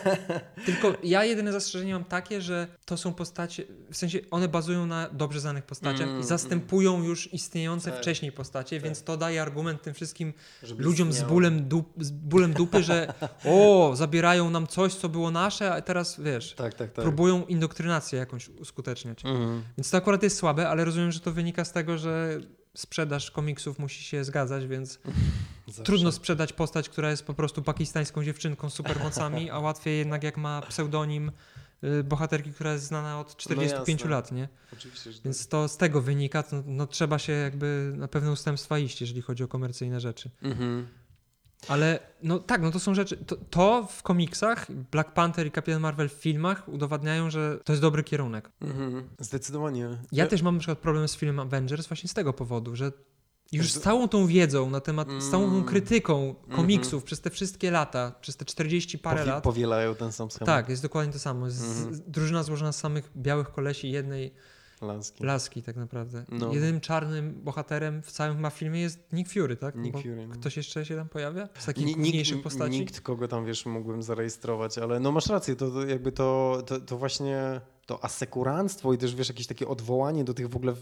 [0.65, 5.09] Tylko ja jedyne zastrzeżenie mam takie, że to są postacie, w sensie one bazują na
[5.09, 7.99] dobrze znanych postaciach Mm, i zastępują już istniejące Tak.
[7.99, 8.83] wcześniej postacie, Tak.
[8.83, 10.33] więc to daje argument tym wszystkim
[10.63, 13.13] Żeby ludziom z bólem, dup, z bólem dupy, że
[13.45, 17.03] o, zabierają nam coś, co było nasze, a teraz wiesz, Tak, tak, tak.
[17.05, 19.25] próbują indoktrynację jakąś uskuteczniać.
[19.25, 19.63] Mhm.
[19.77, 22.39] Więc to akurat jest słabe, ale rozumiem, że to wynika z tego, że
[22.75, 24.99] sprzedaż komiksów musi się zgadzać, więc
[25.67, 25.83] Zawsze.
[25.83, 30.37] trudno sprzedać postać, która jest po prostu pakistańską dziewczynką z supermocami, a łatwiej jednak jak
[30.37, 31.31] ma pseudonim
[31.83, 34.49] y, bohaterki, która jest znana od 45 No lat, nie?
[34.73, 38.79] Oczywiście, że Więc to z tego wynika, to, no trzeba się jakby na pewne ustępstwa
[38.79, 40.29] iść, jeżeli chodzi o komercyjne rzeczy.
[40.29, 40.51] tak.
[40.51, 40.87] Mhm.
[41.67, 45.79] Ale no tak, no to są rzeczy, to, to w komiksach, Black Panther i Captain
[45.79, 48.51] Marvel w filmach udowadniają, że to jest dobry kierunek.
[48.61, 49.09] Mhm.
[49.19, 49.89] Zdecydowanie.
[50.11, 52.91] Ja też mam na przykład problem z filmem Avengers właśnie z tego powodu, że
[53.51, 55.63] już Z- całą tą wiedzą na temat, z całą tą Mm.
[55.65, 59.43] krytyką komiksów przez te wszystkie lata, przez te 40 parę Powi- lat.
[59.43, 60.45] Powielają ten sam schemat.
[60.55, 61.49] Tak, jest dokładnie to samo.
[61.49, 61.95] Z, Mhm.
[61.95, 64.33] z, drużyna złożona z samych białych kolesi jednej
[64.81, 65.23] Laski.
[65.23, 66.25] laski tak naprawdę.
[66.29, 66.53] No.
[66.53, 69.75] Jedynym czarnym bohaterem w całym chyba filmie jest Nick Fury, tak?
[69.75, 70.27] Nick bo Fury.
[70.27, 70.33] no.
[70.33, 71.49] Ktoś jeszcze się tam pojawia?
[71.59, 72.79] Z takich Ni- główniejszych postaci?
[72.79, 76.79] Nikt, kogo tam wiesz, mógłbym zarejestrować, ale no masz rację, to, to jakby to, to,
[76.79, 80.73] to właśnie to asekuranstwo i też wiesz, jakieś takie odwołanie do tych w ogóle,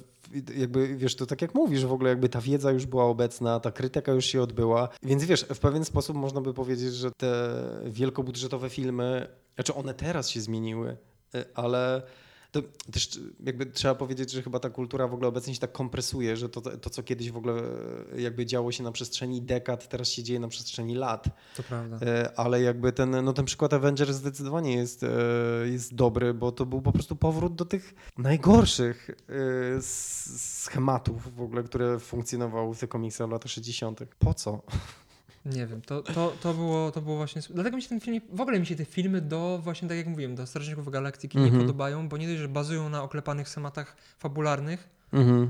[0.55, 3.71] jakby wiesz, to tak jak mówisz, w ogóle jakby ta wiedza już była obecna, ta
[3.71, 8.69] krytyka już się odbyła, więc wiesz, w pewien sposób można by powiedzieć, że te wielkobudżetowe
[8.69, 10.97] filmy, znaczy one teraz się zmieniły,
[11.35, 12.01] y, ale
[12.53, 16.37] to też jakby trzeba powiedzieć, że chyba ta kultura w ogóle obecnie się tak kompresuje,
[16.37, 17.61] że to, to, co kiedyś w ogóle
[18.17, 21.29] jakby działo się na przestrzeni dekad, teraz się dzieje na przestrzeni lat.
[21.57, 21.97] To prawda.
[22.05, 25.07] E, ale jakby ten, no ten przykład Avengers zdecydowanie jest, e,
[25.65, 31.63] jest dobry, bo to był po prostu powrót do tych najgorszych e, schematów w ogóle,
[31.63, 33.99] które funkcjonowały w tych komiksach w latach 60.
[34.19, 34.61] Po co?
[35.45, 37.41] Nie wiem, to, to, to, było, to było właśnie.
[37.49, 40.07] Dlatego mi się ten film, w ogóle mi się te filmy do, właśnie tak jak
[40.07, 41.51] mówiłem, do Strażników Galaktyki mm -hmm.
[41.51, 41.67] nie mhm.
[41.67, 45.49] podobają, bo nie dość, że bazują na oklepanych schematach fabularnych, mm -hmm.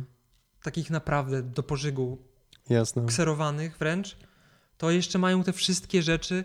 [0.63, 2.17] takich naprawdę do pożygu,
[2.69, 3.05] Jasne.
[3.05, 4.17] kserowanych wręcz,
[4.77, 6.43] to jeszcze mają te wszystkie rzeczy,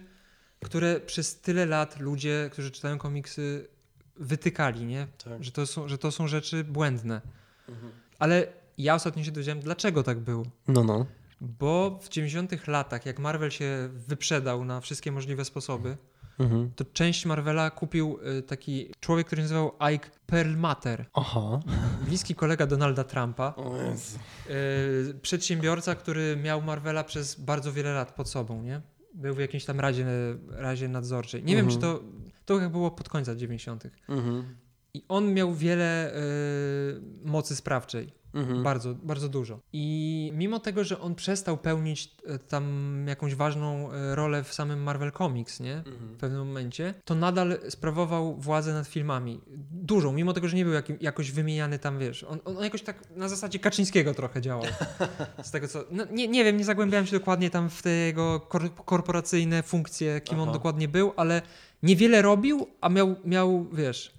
[0.64, 3.68] które przez tyle lat ludzie, którzy czytają komiksy,
[4.16, 5.07] wytykali, nie?
[5.24, 5.44] Tak.
[5.44, 7.20] Że, to są, że to są rzeczy błędne.
[7.68, 7.92] Mhm.
[8.18, 8.46] Ale
[8.78, 10.44] ja ostatnio się dowiedziałem, dlaczego tak było.
[10.68, 11.07] No, no.
[11.41, 15.97] Bo w 90 latach, jak Marvel się wyprzedał na wszystkie możliwe sposoby,
[16.39, 16.70] mhm.
[16.76, 21.07] to część Marvela kupił y, taki człowiek, który nazywał Ike Perlmatter.
[21.14, 21.61] Aha.
[22.07, 23.55] Bliski kolega Donalda Trumpa.
[24.51, 28.80] Y, przedsiębiorca, który miał Marvela przez bardzo wiele lat pod sobą, nie?
[29.14, 30.07] Był w jakiejś tam radzie,
[30.49, 31.45] radzie nadzorczej.
[31.45, 31.66] Nie mhm.
[31.66, 32.03] wiem, czy to,
[32.45, 33.84] to jak było pod końca 90.
[34.09, 34.45] Mhm.
[34.95, 38.17] I on miał wiele y, mocy sprawczej.
[38.34, 38.62] Mhm.
[38.62, 39.60] Bardzo, bardzo dużo.
[39.72, 44.82] I mimo tego, że on przestał pełnić e, tam jakąś ważną e, rolę w samym
[44.82, 45.76] Marvel Comics, nie?
[45.76, 46.14] Mhm.
[46.14, 49.40] W pewnym momencie, to nadal sprawował władzę nad filmami.
[49.70, 52.24] Dużą, mimo tego, że nie był jakim, jakoś wymieniany tam, wiesz.
[52.24, 54.64] On, on jakoś tak na zasadzie Kaczyńskiego trochę działał.
[55.42, 55.84] Z tego co.
[55.90, 60.20] No, nie, nie wiem, nie zagłębiałem się dokładnie tam w te jego kor korporacyjne funkcje,
[60.20, 60.42] kim Aha.
[60.42, 61.42] on dokładnie był, ale
[61.82, 64.17] niewiele robił, a miał, miał wiesz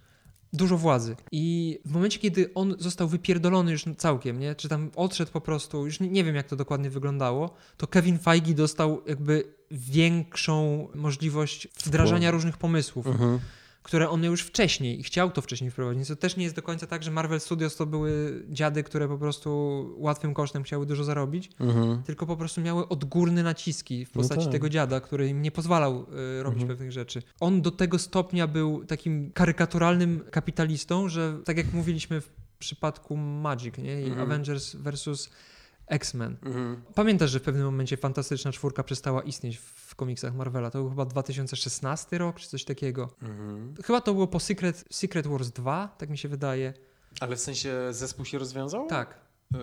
[0.53, 1.15] dużo władzy.
[1.31, 4.55] I w momencie, kiedy on został wypierdolony już całkiem, nie?
[4.55, 8.19] czy tam odszedł po prostu, już nie, nie wiem jak to dokładnie wyglądało, to Kevin
[8.19, 13.07] Feige dostał jakby większą możliwość wdrażania różnych pomysłów.
[13.07, 13.39] Mhm
[13.83, 16.07] które on już wcześniej i chciał to wcześniej wprowadzić.
[16.07, 19.17] To też nie jest do końca tak, że Marvel Studios to były dziady, które po
[19.17, 19.49] prostu
[19.97, 22.03] łatwym kosztem chciały dużo zarobić, mhm.
[22.03, 24.51] tylko po prostu miały odgórne naciski w postaci no tak.
[24.51, 26.05] tego dziada, który im nie pozwalał
[26.39, 26.67] y, robić mhm.
[26.67, 27.21] pewnych rzeczy.
[27.39, 33.77] On do tego stopnia był takim karykaturalnym kapitalistą, że tak jak mówiliśmy w przypadku Magic
[33.77, 34.01] nie?
[34.01, 34.21] i mhm.
[34.21, 35.29] Avengers versus
[35.89, 36.37] X-Men.
[36.43, 36.81] Mhm.
[36.95, 40.71] Pamiętasz, że w pewnym momencie Fantastyczna Czwórka przestała istnieć w komiksach Marvela.
[40.71, 43.09] To był chyba 2016 rok, czy coś takiego.
[43.21, 43.75] Mhm.
[43.83, 46.73] Chyba to było po Secret, Secret Wars 2, tak mi się wydaje.
[47.19, 48.87] Ale w sensie zespół się rozwiązał?
[48.87, 49.19] Tak.
[49.55, 49.57] Y,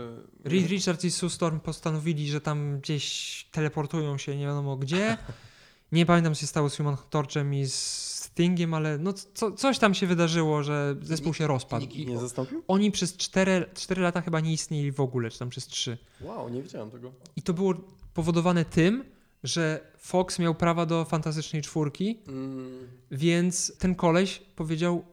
[0.44, 5.16] Reed Richards i Sue Storm postanowili, że tam gdzieś teleportują się nie wiadomo gdzie.
[5.92, 8.06] Nie pamiętam, co się stało z Human Torchem i z
[8.36, 11.86] Stingiem, ale no co, coś tam się wydarzyło, że zespół się rozpadł.
[11.86, 12.62] Nikt nie zastąpił?
[12.68, 15.98] Oni przez 4, 4 lata chyba nie istnieli w ogóle, czy tam przez 3.
[16.20, 17.12] Wow, nie wiedziałem tego.
[17.36, 17.74] I to było
[18.14, 19.04] powodowane tym,
[19.44, 22.88] że Fox miał prawa do fantastycznej czwórki, mm.
[23.10, 25.04] więc ten koleś powiedział: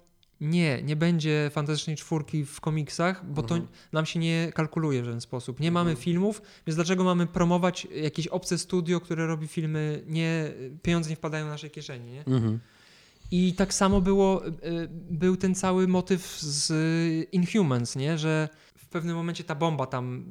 [0.43, 3.73] Nie, nie będzie fantastycznej czwórki w komiksach, bo to mhm.
[3.91, 5.59] nam się nie kalkuluje w żaden sposób.
[5.59, 6.03] Nie mamy mhm.
[6.03, 11.45] filmów, więc dlaczego mamy promować jakieś obce studio, które robi filmy, nie, pieniądze nie wpadają
[11.45, 12.25] w naszej kieszeni, nie?
[12.25, 12.59] Mhm.
[13.31, 14.51] I tak samo było, e,
[15.09, 16.73] był ten cały motyw z
[17.31, 18.17] Inhumans, nie?
[18.17, 20.25] że w pewnym momencie ta bomba tam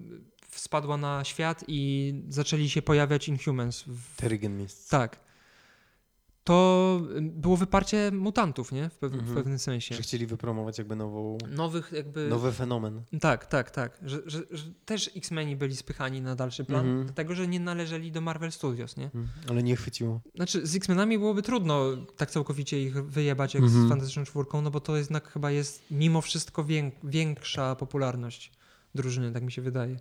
[0.51, 3.85] spadła na świat i zaczęli się pojawiać Inhumans.
[3.87, 4.17] W...
[4.17, 4.91] Terrigen Mist.
[4.91, 5.32] Tak
[6.45, 8.89] to było wyparcie mutantów, nie?
[8.89, 9.31] W, pew mhm.
[9.31, 9.95] w, pewnym sensie.
[9.95, 11.39] Że chcieli wypromować jakby nową...
[11.51, 12.29] Nowych jakby...
[12.29, 13.03] Nowy fenomen.
[13.21, 13.99] Tak, tak, tak.
[14.03, 17.05] Że, że, że też X-Meni byli spychani na dalszy plan, mhm.
[17.05, 19.05] dlatego, że nie należeli do Marvel Studios, nie?
[19.05, 19.29] Mhm.
[19.49, 20.21] Ale nie chwyciło.
[20.35, 21.85] Znaczy z X-Menami byłoby trudno
[22.17, 23.89] tak całkowicie ich wyjebać jak z mhm.
[23.89, 26.67] Fantastyczną Czwórką, no bo to jednak chyba jest mimo wszystko
[27.05, 28.53] większa popularność
[28.95, 29.97] drużyny, tak mi się wydaje.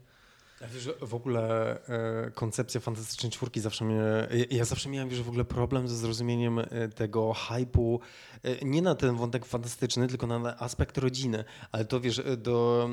[0.61, 4.01] Ja wiesz, w ogóle e, koncepcja fantastycznej czwórki zawsze mnie.
[4.49, 7.99] Ja, zawsze miałem wiesz, w ogóle problem ze zrozumieniem e, tego hypu.
[8.43, 11.43] E, nie na ten wątek fantastyczny, tylko na aspekt rodziny.
[11.71, 12.89] Ale to wiesz, do,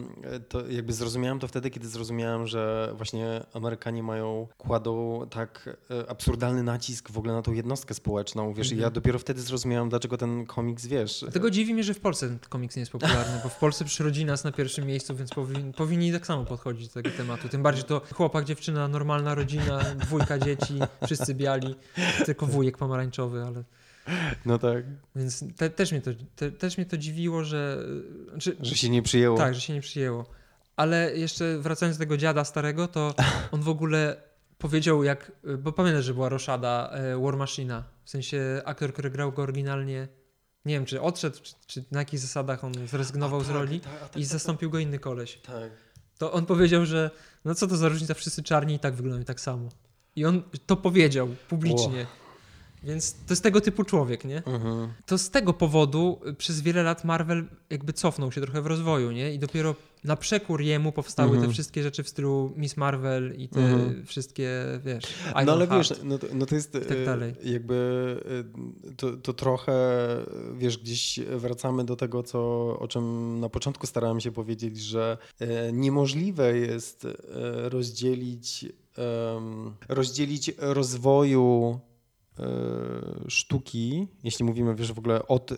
[0.48, 5.76] to jakby zrozumiałem to wtedy, kiedy zrozumiałem, że właśnie Amerykanie mają, kładą tak
[6.08, 8.54] absurdalny nacisk w ogóle na tą jednostkę społeczną.
[8.54, 8.80] Wiesz, mhm.
[8.80, 11.24] ja dopiero wtedy zrozumiałem, dlaczego ten komiks wiesz.
[11.32, 14.04] Tego dziwi mnie, że w Polsce ten komiks nie jest popularny, bo w Polsce przecież
[14.04, 17.48] rodzina jest na pierwszym miejscu, więc powin, powinni tak samo podchodzić do tego tematu.
[17.48, 21.74] Tym bardziej to chłopak, dziewczyna, normalna rodzina, dwójka dzieci, wszyscy biali,
[22.26, 23.64] tylko wujek pomarańczowy, ale...
[24.46, 24.84] No tak.
[25.16, 27.84] Więc te, też, mnie to, te, też mnie to dziwiło, że...
[28.30, 29.38] Znaczy, że się nie przyjęło.
[29.38, 30.26] Tak, że się nie przyjęło.
[30.76, 33.14] Ale jeszcze wracając do tego dziada starego, to
[33.52, 34.16] on w ogóle
[34.58, 39.32] powiedział jak, bo pamiętasz, że była roszada e, War Machina, w sensie aktor, który grał
[39.32, 40.08] go oryginalnie
[40.64, 43.80] Nie wiem, czy odszedł, czy, czy na jakich zasadach on zrezygnował z roli
[44.16, 45.38] i zastąpił go inny koleś.
[45.38, 45.70] Tak.
[46.18, 47.10] To on powiedział, że
[47.44, 49.68] no co to za różnica, wszyscy czarni i tak wyglądają tak samo.
[50.16, 52.06] I on to powiedział publicznie.
[52.82, 54.42] Więc to jest tego typu człowiek, nie?
[54.46, 54.92] Mhm.
[55.06, 59.34] To z tego powodu przez wiele lat Marvel jakby cofnął się trochę w rozwoju, nie?
[59.34, 61.46] I dopiero na przekór jemu powstały Mhm.
[61.46, 64.06] te wszystkie rzeczy w stylu Miss Marvel i te Mhm.
[64.06, 64.50] wszystkie,
[64.84, 65.88] wiesz, No ale Ironheart.
[65.88, 67.34] wiesz, no to, no to jest tak e, dalej.
[67.44, 68.16] jakby
[68.90, 69.72] e, to, to trochę,
[70.58, 72.38] wiesz, gdzieś wracamy do tego, co,
[72.78, 77.06] o czym na początku starałem się powiedzieć, że e, niemożliwe jest
[77.68, 78.66] rozdzielić,
[79.88, 81.78] rozdzielić rozwoju
[83.28, 85.56] sztuki, jeśli mówimy, wiesz, w ogóle od e,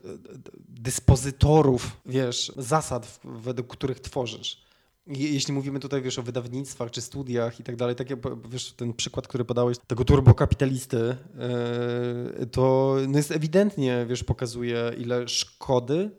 [0.69, 4.63] dyspozytorów, wiesz, zasad, według których tworzysz.
[5.07, 8.19] Je- Jeśli mówimy tutaj, wiesz, o wydawnictwach czy studiach i tak dalej, tak jak,
[8.51, 11.17] wiesz, ten przykład, który podałeś, tego turbokapitalisty,
[12.39, 16.11] yy, to no jest ewidentnie, wiesz, pokazuje, ile szkody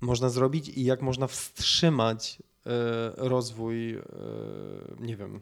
[0.00, 2.38] można zrobić i jak można wstrzymać
[3.16, 3.98] rozwój,
[5.00, 5.40] nie wiem,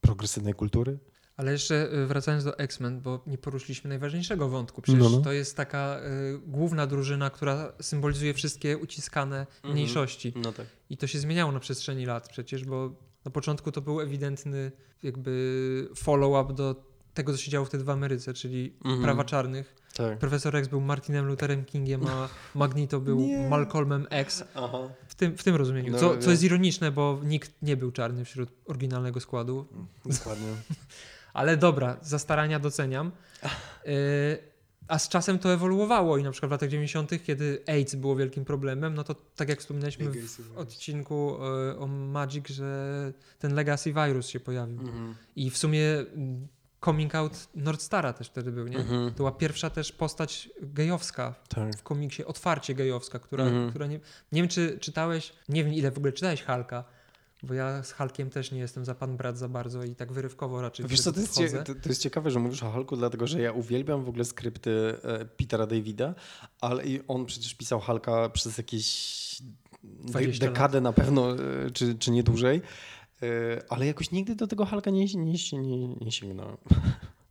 [0.00, 0.98] progresywnej kultury.
[1.40, 4.82] Ale jeszcze y, wracając do X-Men, bo nie poruszyliśmy najważniejszego wątku.
[4.82, 5.20] Przecież No, no.
[5.20, 9.74] to jest taka y, główna drużyna, która symbolizuje wszystkie uciskane Mhm.
[9.74, 10.32] mniejszości.
[10.36, 10.66] No tak.
[10.90, 12.90] I to się zmieniało na przestrzeni lat przecież, bo
[13.24, 14.72] na początku to był ewidentny
[15.02, 19.02] jakby follow-up do tego, co się działo wtedy w Ameryce, czyli Mhm.
[19.02, 19.74] prawa czarnych.
[19.94, 20.18] Tak.
[20.18, 22.28] Profesor X był Martinem Lutherem Kingiem, a
[22.58, 23.48] Magneto był Nie.
[23.48, 24.44] Malcolmem X.
[24.54, 24.78] Aha.
[25.08, 25.92] W tym, w tym rozumieniu.
[25.92, 29.66] No, Co, co jest ironiczne, bo nikt nie był czarny wśród oryginalnego składu.
[30.06, 30.46] Dokładnie.
[31.32, 33.10] Ale dobra, za starania doceniam.
[33.86, 34.38] Y,
[34.88, 38.44] a z czasem to ewoluowało i na przykład w latach 90., kiedy AIDS było wielkim
[38.44, 41.36] problemem, no to tak jak wspominaliśmy w odcinku
[41.72, 44.80] y, o Magic, że ten Legacy Virus się pojawił.
[44.80, 45.14] Mhm.
[45.36, 45.84] I w sumie
[46.84, 48.76] coming out Nordstara też wtedy był, nie?
[48.78, 49.10] Mhm.
[49.10, 51.76] To była pierwsza też postać gejowska Tak.
[51.76, 53.70] w komiksie, otwarcie gejowska, która, Mhm.
[53.70, 54.00] która nie...
[54.32, 56.84] Nie wiem, czy czytałeś, nie wiem ile w ogóle czytałeś Halka,
[57.42, 60.62] bo ja z Halkiem też nie jestem za pan brat za bardzo i tak wyrywkowo
[60.62, 63.26] raczej Wiesz co, to jest, cie, to, to jest ciekawe, że mówisz o Hulku, dlatego
[63.26, 66.14] że ja uwielbiam w ogóle skrypty e, Petera Davida,
[66.60, 69.42] ale i on przecież pisał Hulka przez jakieś
[69.82, 70.54] de, 20 lat.
[70.54, 72.62] dekadę na pewno, e, czy, czy nie dłużej,
[73.22, 73.26] e,
[73.68, 76.56] ale jakoś nigdy do tego Hulka nie, nie, nie, nie sięgnąłem.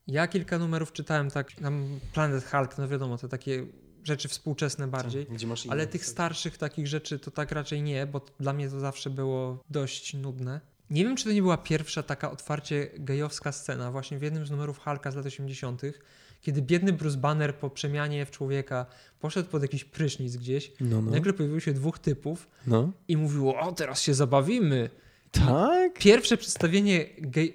[0.08, 3.66] Ja kilka numerów czytałem tak, tam Planet Hulk, no wiadomo, to takie
[4.04, 5.28] rzeczy współczesne bardziej.
[5.70, 9.64] Ale tych starszych takich rzeczy to tak raczej nie, bo dla mnie to zawsze było
[9.70, 10.62] dość nudne.
[10.90, 14.52] Nie wiem, czy to nie była pierwsza taka otwarcie gejowska scena, właśnie w jednym z
[14.52, 15.82] numerów Hulka z lat 80.,
[16.42, 18.86] kiedy biedny Bruce Banner po przemianie w człowieka
[19.20, 21.12] poszedł pod jakiś prysznic gdzieś, No, no.
[21.12, 22.92] nagle pojawiło się dwóch typów no.
[23.08, 24.90] i mówiło, o teraz się zabawimy.
[25.32, 26.00] Tak?
[26.00, 27.54] Pierwsze przedstawienie, gej,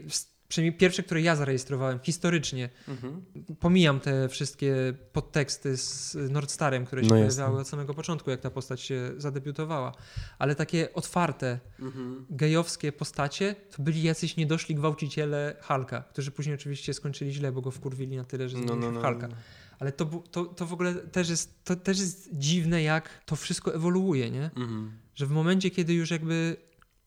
[0.49, 3.25] przynajmniej pierwsze, które ja zarejestrowałem historycznie, Mhm.
[3.61, 8.51] pomijam te wszystkie podteksty z Nordstarem, które się No pojawiały od samego początku, jak ta
[8.51, 9.93] postać się zadebiutowała.
[10.39, 12.27] Ale takie otwarte, Mhm.
[12.31, 17.71] gejowskie postacie to byli jacyś niedoszli gwałciciele Halka, którzy później oczywiście skończyli źle, bo go
[17.71, 19.29] wkurwili na tyle, że No, zmienił no, się no, w Halka.
[19.79, 23.75] Ale to, to, to w ogóle też jest, to też jest dziwne, jak to wszystko
[23.75, 24.45] ewoluuje, nie?
[24.57, 24.93] Mhm.
[25.15, 26.57] Że w momencie, kiedy już jakby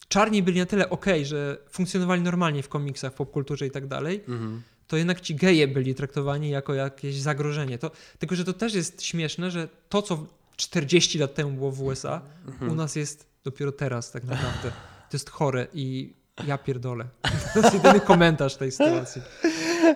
[0.07, 4.21] czarni byli na tyle okej, że funkcjonowali normalnie w komiksach, w popkulturze i tak dalej,
[4.27, 4.61] Mhm.
[4.87, 7.77] to jednak ci geje byli traktowani jako jakieś zagrożenie.
[7.77, 10.25] To, tylko, że to też jest śmieszne, że to, co
[10.57, 12.71] 40 lat temu było w USA, Mhm.
[12.71, 14.71] u nas jest dopiero teraz tak naprawdę.
[15.09, 16.13] To jest chore i
[16.47, 17.05] ja pierdolę.
[17.53, 19.21] To jest jedyny komentarz tej sytuacji.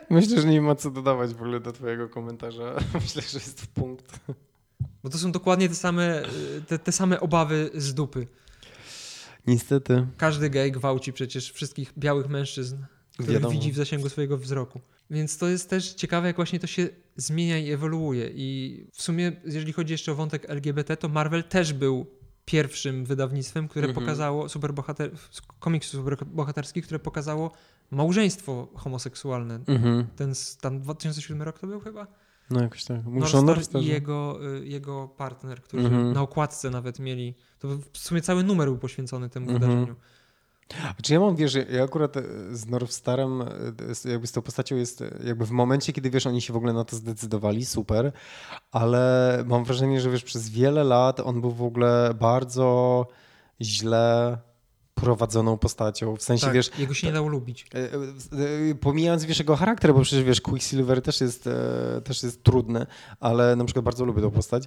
[0.09, 2.75] Myślę, że nie ma co dodawać w ogóle do twojego komentarza.
[3.01, 4.19] Myślę, że jest w punkt.
[5.03, 8.27] Bo to są dokładnie te same, y, te, te same obawy z dupy.
[9.47, 10.07] Niestety.
[10.17, 12.77] Każdy gej gwałci przecież wszystkich białych mężczyzn,
[13.13, 13.51] których Wiadomo.
[13.53, 14.81] widzi w zasięgu swojego wzroku.
[15.09, 18.29] Więc to jest też ciekawe, jak właśnie to się zmienia i ewoluuje.
[18.35, 22.05] I w sumie, jeżeli chodzi jeszcze o wątek LGBT, to Marvel też był
[22.45, 24.05] pierwszym wydawnictwem, które Mhm.
[24.05, 25.11] pokazało superbohater,
[25.59, 27.51] komiksy superbohaterskich, które pokazało
[27.91, 29.59] małżeństwo homoseksualne.
[29.67, 30.07] Mhm.
[30.15, 32.07] Ten z- tam 2007 rok to był chyba?
[32.49, 33.05] No jakoś tak.
[33.05, 33.45] Muszą
[33.79, 36.13] i że- jego, y, jego partner, którzy Mhm.
[36.13, 37.35] na okładce nawet mieli.
[37.61, 39.61] To w sumie cały numer był poświęcony temu Mhm.
[39.71, 39.95] wydarzeniu.
[41.03, 43.41] Czy ja mam, wiesz, ja akurat e, z Northstarem,
[43.89, 46.53] e, z- jakby z tą postacią jest e, jakby w momencie, kiedy wiesz, oni się
[46.53, 48.11] w ogóle na to zdecydowali, super,
[48.71, 53.07] ale mam wrażenie, że wiesz, przez wiele lat on był w ogóle bardzo
[53.61, 54.37] źle
[55.01, 56.15] prowadzoną postacią.
[56.15, 57.65] W sensie, Tak, wiesz, jego się nie dało lubić.
[57.73, 57.81] E, e,
[58.71, 61.49] e, Pomijając wiesz jego charakter, bo przecież wiesz, Quicksilver też jest,
[62.03, 62.85] też jest trudny,
[63.19, 64.63] ale na przykład bardzo lubię tą postać,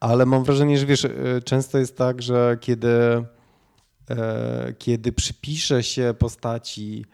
[0.00, 1.06] ale mam wrażenie, że wiesz,
[1.44, 3.24] często jest tak, że kiedy,
[4.78, 7.04] kiedy przypisze się postaci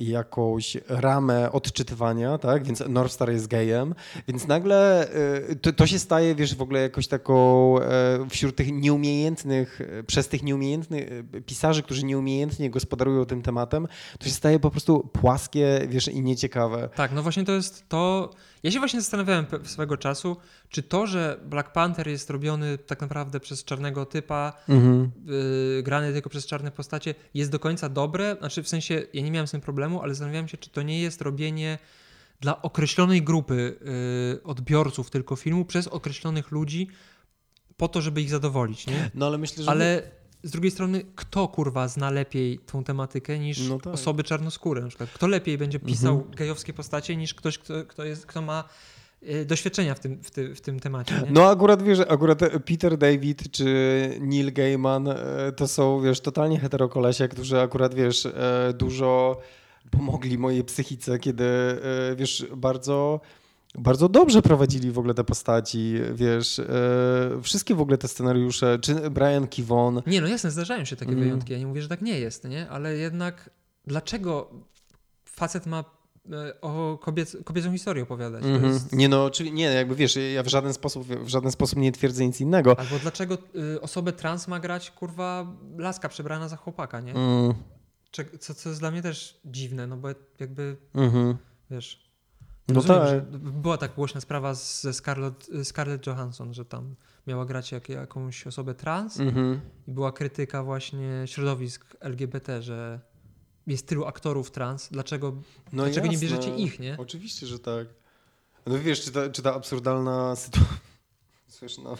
[0.00, 2.64] jakąś ramę odczytywania, tak?
[2.64, 3.94] Więc Northstar jest gejem,
[4.28, 5.08] więc nagle
[5.50, 10.02] y, to, to się staje, wiesz, w ogóle jakoś taką e, wśród tych nieumiejętnych, e,
[10.02, 15.08] przez tych nieumiejętnych e, pisarzy, którzy nieumiejętnie gospodarują tym tematem, to się staje po prostu
[15.12, 16.88] płaskie, wiesz, i nieciekawe.
[16.94, 18.30] Tak, no właśnie to jest to.
[18.66, 20.36] Ja się właśnie zastanawiałem swego czasu,
[20.68, 25.10] czy to, że Black Panther jest robiony tak naprawdę przez czarnego typa, Mhm.
[25.76, 28.36] yy, grany tylko przez czarne postacie, jest do końca dobre.
[28.38, 31.00] Znaczy, w sensie, ja nie miałem z tym problemu, ale zastanawiałem się, czy to nie
[31.00, 31.78] jest robienie
[32.40, 33.78] dla określonej grupy
[34.34, 36.88] yy, odbiorców tylko filmu przez określonych ludzi
[37.76, 39.10] po to, żeby ich zadowolić, nie?
[39.14, 39.70] No ale myślę, że...
[39.70, 40.02] Ale
[40.46, 43.94] z drugiej strony, kto kurwa zna lepiej tą tematykę niż No tak.
[43.94, 45.10] osoby czarnoskóre na przykład?
[45.10, 46.34] Kto lepiej będzie pisał Mhm.
[46.34, 48.64] gejowskie postacie niż ktoś, kto, kto, jest, kto ma
[49.28, 51.30] y, doświadczenia w tym, w, ty, w tym temacie, nie?
[51.30, 53.64] No akurat wiesz, akurat Peter David czy
[54.20, 55.16] Neil Gaiman e,
[55.56, 59.40] to są, wiesz, totalnie heterokolesie, którzy akurat, wiesz, e, dużo
[59.90, 63.20] pomogli mojej psychice, kiedy, e, wiesz, bardzo
[63.78, 66.64] bardzo dobrze prowadzili w ogóle te postaci, wiesz, e,
[67.42, 71.24] wszystkie w ogóle te scenariusze, czy Brian Kivon, Nie, no jasne, zdarzają się takie Mm.
[71.24, 71.52] wyjątki.
[71.52, 72.68] Ja nie mówię, że tak nie jest, nie?
[72.70, 73.50] Ale jednak
[73.86, 74.50] dlaczego
[75.24, 75.84] facet ma
[76.32, 78.42] e, o kobiec, kobiecą historię opowiadać?
[78.42, 78.72] To Mhm.
[78.72, 78.92] jest...
[78.92, 82.26] Nie no, czyli nie, jakby wiesz, ja w żaden sposób, w żaden sposób nie twierdzę
[82.26, 82.78] nic innego.
[82.80, 83.38] Albo dlaczego
[83.74, 85.46] y, osobę trans ma grać, kurwa,
[85.78, 87.14] laska przebrana za chłopaka, nie?
[87.14, 87.54] Mm,
[88.10, 90.08] Cze- Co, co jest dla mnie też dziwne, no bo
[90.40, 91.36] jakby, mhm.
[91.70, 92.05] wiesz...
[92.68, 96.94] No rozumiem, że była tak głośna sprawa ze Scarlett, Scarlett Johansson, że tam
[97.26, 99.60] miała grać jak, jakąś osobę trans Mhm.
[99.88, 103.00] i była krytyka właśnie środowisk LGBT, że
[103.66, 105.32] jest tylu aktorów trans, dlaczego,
[105.72, 106.96] No dlaczego nie bierzecie ich, nie?
[106.98, 107.86] Oczywiście, że tak.
[108.66, 110.76] No wiesz, czy ta, czy ta absurdalna sytuacja.
[111.48, 111.96] Słyszę, no,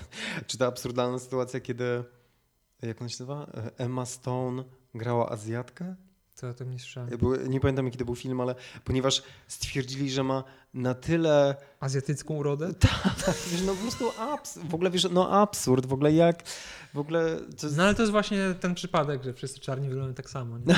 [0.46, 2.04] czy ta absurdalna sytuacja, kiedy.
[2.82, 3.46] Jak ona się nazywa?
[3.76, 4.64] Emma Stone
[4.94, 5.96] grała Azjatkę?
[6.41, 7.11] To, to nie słyszałem.
[7.49, 11.57] Nie pamiętam, jaki to był film, ale ponieważ stwierdzili, że ma na tyle.
[11.80, 12.72] Azjatycką urodę?
[13.26, 16.43] Tak, wiesz, no po prostu abs, w ogóle wiesz, no absurd, w ogóle jak.
[16.95, 17.37] W ogóle.
[17.61, 20.74] To No ale to jest właśnie ten przypadek, że wszyscy czarni wyglądają tak samo, nie?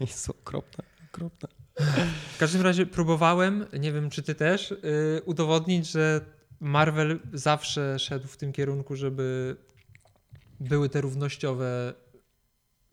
[0.00, 1.48] jest okropne, okropne.
[2.34, 6.20] W każdym razie próbowałem, nie wiem czy ty też, yy, udowodnić, że
[6.60, 9.56] Marvel zawsze szedł w tym kierunku, żeby
[10.60, 11.94] były te równościowe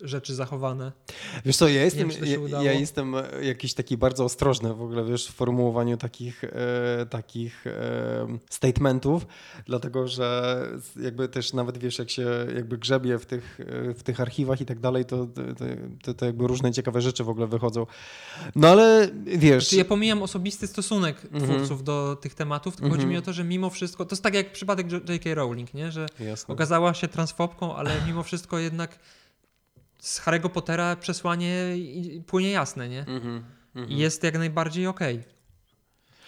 [0.03, 0.91] rzeczy zachowane.
[1.45, 5.05] Wiesz co, ja jestem, wiem, ja, ja jestem e, jakiś taki bardzo ostrożny w ogóle,
[5.05, 9.27] wiesz, w formułowaniu takich, e, takich e, statementów,
[9.65, 10.67] dlatego że
[11.01, 14.65] jakby też nawet, wiesz, jak się jakby grzebie w tych, e, w tych archiwach i
[14.65, 15.41] tak dalej, to, to,
[16.03, 17.85] to, to jakby różne ciekawe rzeczy w ogóle wychodzą.
[18.55, 19.63] No ale wiesz...
[19.63, 21.43] Znaczy ja pomijam osobisty stosunek Mhm.
[21.51, 23.09] twórców do tych tematów, tylko chodzi Mhm.
[23.11, 25.35] mi o to, że mimo wszystko, to jest tak jak przypadek J.K.
[25.35, 25.91] Rowling, nie?
[25.91, 26.53] że Jasne.
[26.53, 28.99] okazała się transfobką, ale mimo wszystko jednak
[30.01, 31.75] z Harry'ego Pottera przesłanie
[32.27, 32.99] płynie jasne, nie?
[32.99, 33.43] Mhm,
[33.75, 33.91] mhm.
[33.91, 35.23] I jest jak najbardziej okej.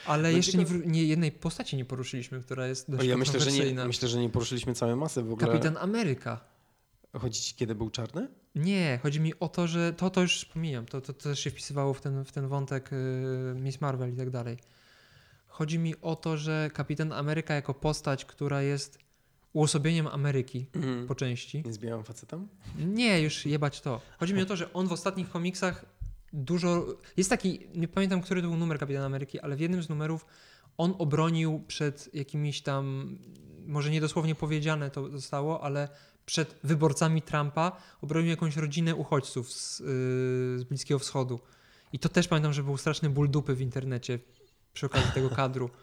[0.06, 3.06] Ale No jeszcze nie, ciekawe- wró- nie jednej postaci nie poruszyliśmy, która jest dość O,
[3.06, 5.48] ja myślę że, nie, myślę, że nie poruszyliśmy całej masy w ogóle.
[5.48, 6.40] Kapitan Ameryka.
[7.14, 8.28] Chodzi ci, kiedy był czarny?
[8.56, 11.50] Nie, chodzi mi o to, że to, to już pomijam, to, to, to też się
[11.50, 14.58] wpisywało w ten, w ten wątek y, Miss Marvel i tak dalej.
[15.48, 19.00] Chodzi mi o to, że Kapitan Ameryka jako postać, która jest
[19.54, 21.08] uosobieniem Ameryki Mhm.
[21.08, 21.64] po części.
[21.66, 22.48] Nie z białym facetem?
[22.78, 24.02] Nie, już jebać to.
[24.20, 25.86] Chodzi mi o to, że on w ostatnich komiksach
[26.34, 26.86] dużo.
[27.18, 30.26] Jest taki, nie pamiętam, który to był numer Kapitana Ameryki, ale w jednym z numerów
[30.78, 33.16] on obronił przed jakimiś tam,
[33.66, 35.90] może niedosłownie powiedziane to zostało, ale
[36.26, 39.86] przed wyborcami Trumpa obronił jakąś rodzinę uchodźców z, yy,
[40.60, 41.40] z Bliskiego Wschodu.
[41.94, 44.20] I to też pamiętam, że był straszny ból dupy w internecie
[44.74, 45.70] przy okazji tego kadru.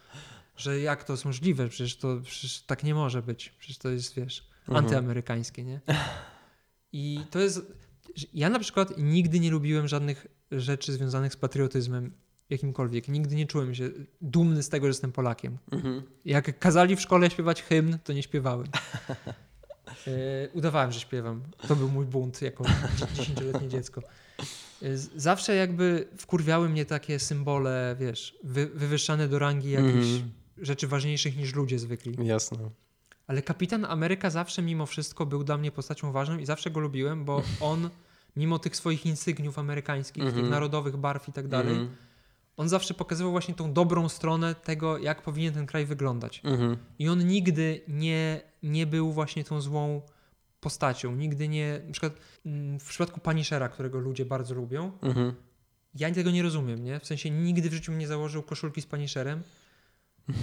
[0.60, 1.68] Że jak to jest możliwe?
[1.68, 3.54] Przecież to przecież tak nie może być.
[3.58, 4.84] Przecież to jest, wiesz, Mhm.
[4.84, 5.80] antyamerykańskie, nie?
[6.92, 7.60] I to jest.
[8.34, 12.12] Ja na przykład nigdy nie lubiłem żadnych rzeczy związanych z patriotyzmem
[12.50, 13.08] jakimkolwiek.
[13.08, 13.90] Nigdy nie czułem się
[14.20, 15.58] dumny z tego, że jestem Polakiem.
[15.72, 16.02] Mhm.
[16.24, 18.66] Jak kazali w szkole śpiewać hymn, to nie śpiewałem.
[20.06, 21.42] E, udawałem, że śpiewam.
[21.68, 24.02] To był mój bunt jako dzie- dziesięcioletnie dziecko.
[24.82, 30.30] E, Zawsze jakby wkurwiały mnie takie symbole, wiesz, wy, wywyższane do rangi jakichś Mhm.
[30.60, 32.26] Rzeczy ważniejszych niż ludzie zwykli.
[32.26, 32.70] Jasne.
[33.26, 37.24] Ale Kapitan Ameryka zawsze mimo wszystko był dla mnie postacią ważną i zawsze go lubiłem,
[37.24, 37.90] bo on
[38.36, 40.42] mimo tych swoich insygniów amerykańskich, Mhm.
[40.42, 41.96] tych narodowych barw i tak dalej, Mhm.
[42.56, 46.40] on zawsze pokazywał właśnie tą dobrą stronę tego, jak powinien ten kraj wyglądać.
[46.44, 46.76] Mhm.
[46.98, 50.02] I on nigdy nie, nie był właśnie tą złą
[50.60, 51.16] postacią.
[51.16, 51.80] Nigdy nie.
[51.86, 52.12] Na przykład
[52.46, 55.32] mm, w przypadku Punishera, którego ludzie bardzo lubią, Mhm.
[55.94, 57.00] ja tego nie rozumiem, nie?
[57.00, 59.42] W sensie nigdy w życiu nie założył koszulki z Punisherem,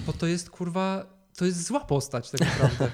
[0.06, 1.18] bo to jest kurwa.
[1.36, 2.92] To jest zła postać tak naprawdę.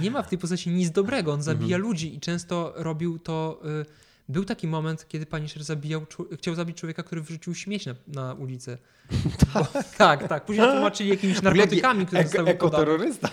[0.00, 1.32] Nie ma w tej postaci nic dobrego.
[1.32, 1.82] On zabija Mhm.
[1.82, 6.06] ludzi i często robił to y, Był taki moment, kiedy Punisher zabijał,
[6.38, 8.78] chciał zabić człowieka, który wrzucił śmieć na, na ulicę.
[9.54, 9.66] Bo,
[9.98, 10.44] tak, tak.
[10.44, 12.82] Później tłumaczyli jakimiś narkotykami, które Eko, zostały podane.
[12.82, 13.28] ekoterrorysta.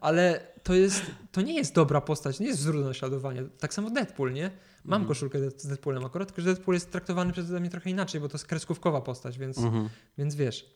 [0.00, 3.42] Ale to jest, to nie jest dobra postać, nie jest do naśladowania.
[3.58, 4.50] Tak samo Deadpool, nie?
[4.84, 5.08] Mam Mhm.
[5.08, 8.34] koszulkę z Deadpoolem akurat, tylko że Deadpool jest traktowany przeze mnie trochę inaczej, bo to
[8.34, 9.88] jest kreskówkowa postać, więc, Mhm.
[10.18, 10.74] więc wiesz.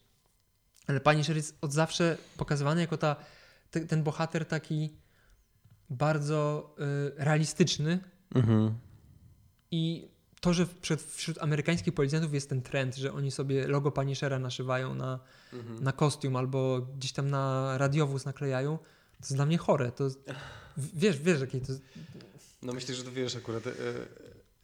[0.89, 3.16] Ale Punisher jest od zawsze pokazywany jako ta,
[3.70, 4.97] te, ten bohater taki
[5.91, 6.74] bardzo
[7.18, 7.99] y, realistyczny
[8.34, 8.74] Mhm.
[9.70, 10.09] i
[10.41, 14.95] to, że wśród, wśród amerykańskich policjantów jest ten trend, że oni sobie logo Punishera naszywają
[14.95, 15.20] na,
[15.53, 15.84] Mhm.
[15.84, 18.84] na kostium albo gdzieś tam na radiowóz naklejają, to
[19.20, 19.93] jest dla mnie chore.
[19.93, 20.09] To,
[20.76, 21.84] wiesz, wiesz, jakie to jest
[22.62, 23.62] No myślę, że to wiesz akurat.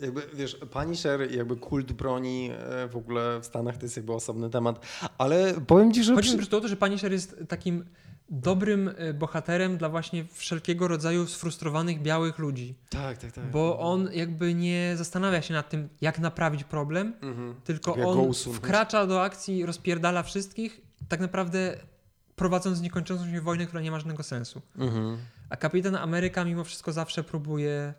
[0.01, 3.97] E, Jakby, wiesz, Punisher i jakby kult broni e, w ogóle w Stanach to jest
[3.97, 4.87] jakby osobny temat,
[5.19, 6.15] ale powiem ci, że...
[6.15, 7.85] Chodzi mi przy- o to, że Punisher jest takim
[8.31, 12.75] dobrym y, bohaterem dla właśnie wszelkiego rodzaju sfrustrowanych białych ludzi.
[12.91, 13.51] Tak, tak, tak.
[13.51, 17.55] Bo on jakby nie zastanawia się nad tym, jak naprawić problem, Mhm.
[17.65, 21.77] tylko Jak on wkracza do akcji, rozpierdala wszystkich, tak naprawdę
[22.37, 24.63] prowadząc niekończącą się wojnę, która nie ma żadnego sensu.
[24.77, 25.17] Mhm.
[25.51, 27.95] A Kapitan Ameryka mimo wszystko zawsze próbuje.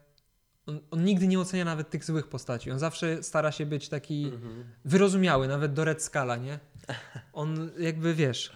[0.67, 2.71] On, on nigdy nie ocenia nawet tych złych postaci.
[2.71, 4.65] On zawsze stara się być taki Mhm.
[4.85, 6.59] wyrozumiały, nawet do Red Scala, nie?
[7.33, 8.51] On jakby wiesz.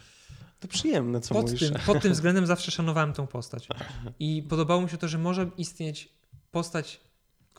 [0.60, 1.60] To przyjemne, co Pod mówisz.
[1.60, 3.68] tym, pod tym względem zawsze szanowałem tą postać.
[4.20, 6.10] I podobało mi się to, że może istnieć
[6.52, 7.00] postać,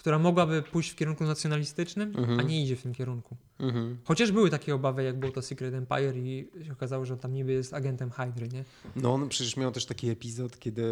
[0.01, 2.41] która mogłaby pójść w kierunku nacjonalistycznym, Mhm.
[2.41, 3.37] a nie idzie w tym kierunku.
[3.59, 3.99] Mhm.
[4.05, 7.33] Chociaż były takie obawy, jak było to Secret Empire i się okazało, że on tam
[7.33, 8.65] niby jest agentem Hydry, nie?
[8.97, 10.85] No on przecież miał też taki epizod, kiedy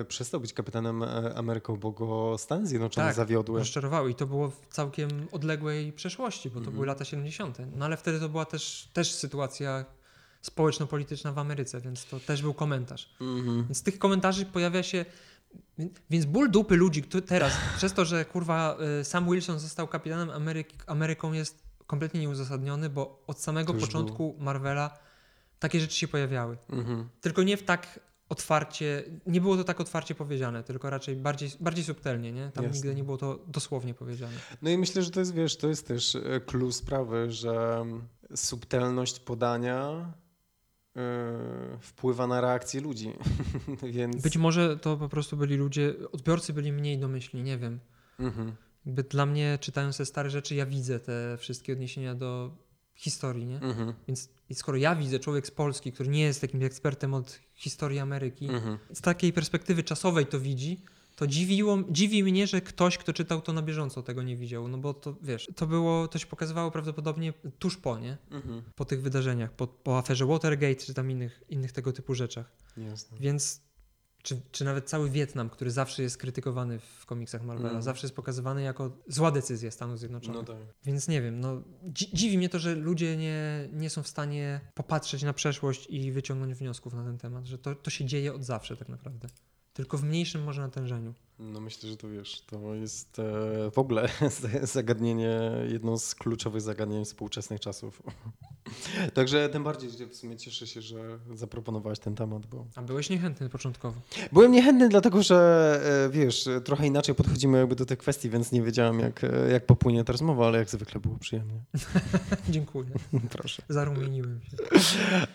[0.00, 3.58] e, przestał być kapitanem e, Ameryką, bo go Stany Zjednoczone Tak, zawiodły.
[3.58, 6.74] Rozczarowały i to było w całkiem odległej przeszłości, bo to Mhm.
[6.74, 7.58] były lata 70.
[7.76, 9.84] No ale wtedy to była też, też sytuacja
[10.42, 13.08] społeczno-polityczna w Ameryce, więc to też był komentarz.
[13.20, 13.64] Mhm.
[13.64, 15.04] Więc tych komentarzy pojawia się.
[16.10, 20.30] Więc ból dupy ludzi którzy teraz, przez to, że kurwa y, Sam Wilson został kapitanem
[20.30, 24.98] Ameryki, Ameryką, jest kompletnie nieuzasadniony, bo od samego początku Marvela
[25.58, 26.58] takie rzeczy się pojawiały.
[26.70, 27.08] Mhm.
[27.20, 31.84] Tylko nie w tak otwarcie, nie było to tak otwarcie powiedziane, tylko raczej bardziej, bardziej
[31.84, 32.50] subtelnie, nie?
[32.54, 32.76] Tam Jasne.
[32.76, 34.32] nigdy nie było to dosłownie powiedziane.
[34.62, 38.02] No i myślę, że to jest, wiesz, to jest też e, clue sprawy, że mm,
[38.34, 40.21] subtelność podania e,
[41.80, 43.12] wpływa na reakcję ludzi.
[43.92, 44.22] Więc.
[44.22, 47.80] Być może to po prostu byli ludzie, odbiorcy byli mniej domyślni, nie wiem.
[48.18, 48.52] Mhm.
[48.86, 52.56] Jakby dla mnie, czytając te stare rzeczy, ja widzę te wszystkie odniesienia do
[52.94, 53.60] historii, nie?
[53.60, 53.94] Mhm.
[54.08, 57.98] Więc i skoro ja widzę, człowiek z Polski, który nie jest takim ekspertem od historii
[57.98, 58.78] Ameryki, Mhm.
[58.92, 60.80] z takiej perspektywy czasowej to widzi,
[61.16, 64.68] to dziwiło, dziwi mnie, że ktoś, kto czytał to na bieżąco, tego nie widział.
[64.68, 68.18] No bo to wiesz, to było, to się pokazywało prawdopodobnie tuż po, nie?
[68.30, 68.62] Mhm.
[68.74, 72.52] Po tych wydarzeniach, po, po aferze Watergate czy tam innych, innych tego typu rzeczach.
[72.76, 73.18] Jasne.
[73.20, 73.60] Więc
[74.22, 77.82] czy, czy nawet cały Wietnam, który zawsze jest krytykowany w komiksach Marvela, Mm.
[77.82, 80.36] zawsze jest pokazywany jako zła decyzja Stanów Zjednoczonych.
[80.48, 80.62] No tak.
[80.84, 84.60] Więc nie wiem, no dzi- dziwi mnie to, że ludzie nie, nie są w stanie
[84.74, 88.44] popatrzeć na przeszłość i wyciągnąć wniosków na ten temat, że to, to się dzieje od
[88.44, 89.28] zawsze tak naprawdę.
[89.72, 91.14] Tylko w mniejszym może natężeniu.
[91.42, 93.22] No myślę, że to wiesz, to jest e,
[93.70, 94.08] w ogóle
[94.62, 98.02] zagadnienie, jedno z kluczowych zagadnień współczesnych czasów.
[99.14, 103.10] Także tym bardziej że w sumie cieszę się, że zaproponowałeś ten temat, bo A byłeś
[103.10, 104.00] niechętny początkowo.
[104.32, 108.62] byłem niechętny dlatego, że e, wiesz, trochę inaczej podchodzimy jakby do tych kwestii, więc nie
[108.62, 111.60] wiedziałem jak, e, jak popłynie ta rozmowa, ale jak zwykle było przyjemnie.
[112.48, 112.90] Dziękuję.
[113.30, 113.62] Proszę.
[113.68, 114.56] Zarumieniłem się.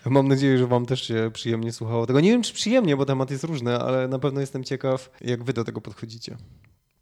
[0.05, 2.19] Mam nadzieję, że wam też się przyjemnie słuchało tego.
[2.19, 5.53] Nie wiem, czy przyjemnie, bo temat jest różny, ale na pewno jestem ciekaw, jak wy
[5.53, 5.96] do tego podchodzicie.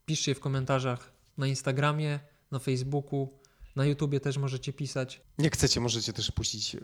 [0.06, 2.20] Piszcie w komentarzach na Instagramie,
[2.52, 3.40] na Facebooku,
[3.76, 5.22] na YouTubie też możecie pisać.
[5.38, 6.80] Jak chcecie, możecie też puścić e,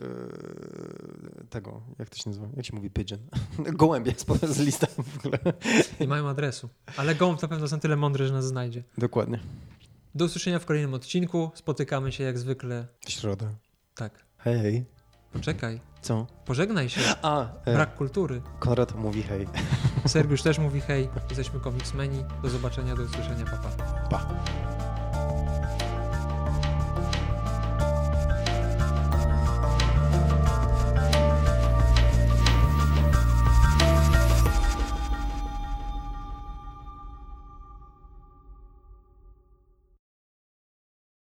[1.49, 2.47] tego, jak to się nazywa?
[2.57, 3.19] Jak się mówi pigeon?
[3.81, 5.39] Gołębie z, z lista w ogóle.
[5.99, 6.69] Nie mają adresu.
[6.97, 8.83] Ale gołąb na pewno są tyle mądry, że nas znajdzie.
[8.97, 9.39] Dokładnie.
[10.15, 11.51] Do usłyszenia w kolejnym odcinku.
[11.55, 12.87] Spotykamy się jak zwykle.
[13.05, 13.55] W środę.
[13.95, 14.25] Tak.
[14.37, 14.85] Hej.
[15.33, 15.79] Poczekaj.
[16.01, 16.27] Co?
[16.45, 17.01] Pożegnaj się.
[17.21, 18.41] A, e, Brak kultury.
[18.59, 19.47] Konrad mówi hej.
[20.07, 21.09] Sergiusz też mówi hej.
[21.29, 22.23] Jesteśmy komiksmeni.
[22.43, 23.45] Do zobaczenia, do usłyszenia.
[23.45, 23.69] papa.
[24.09, 24.19] Pa.
[24.19, 24.70] Pa.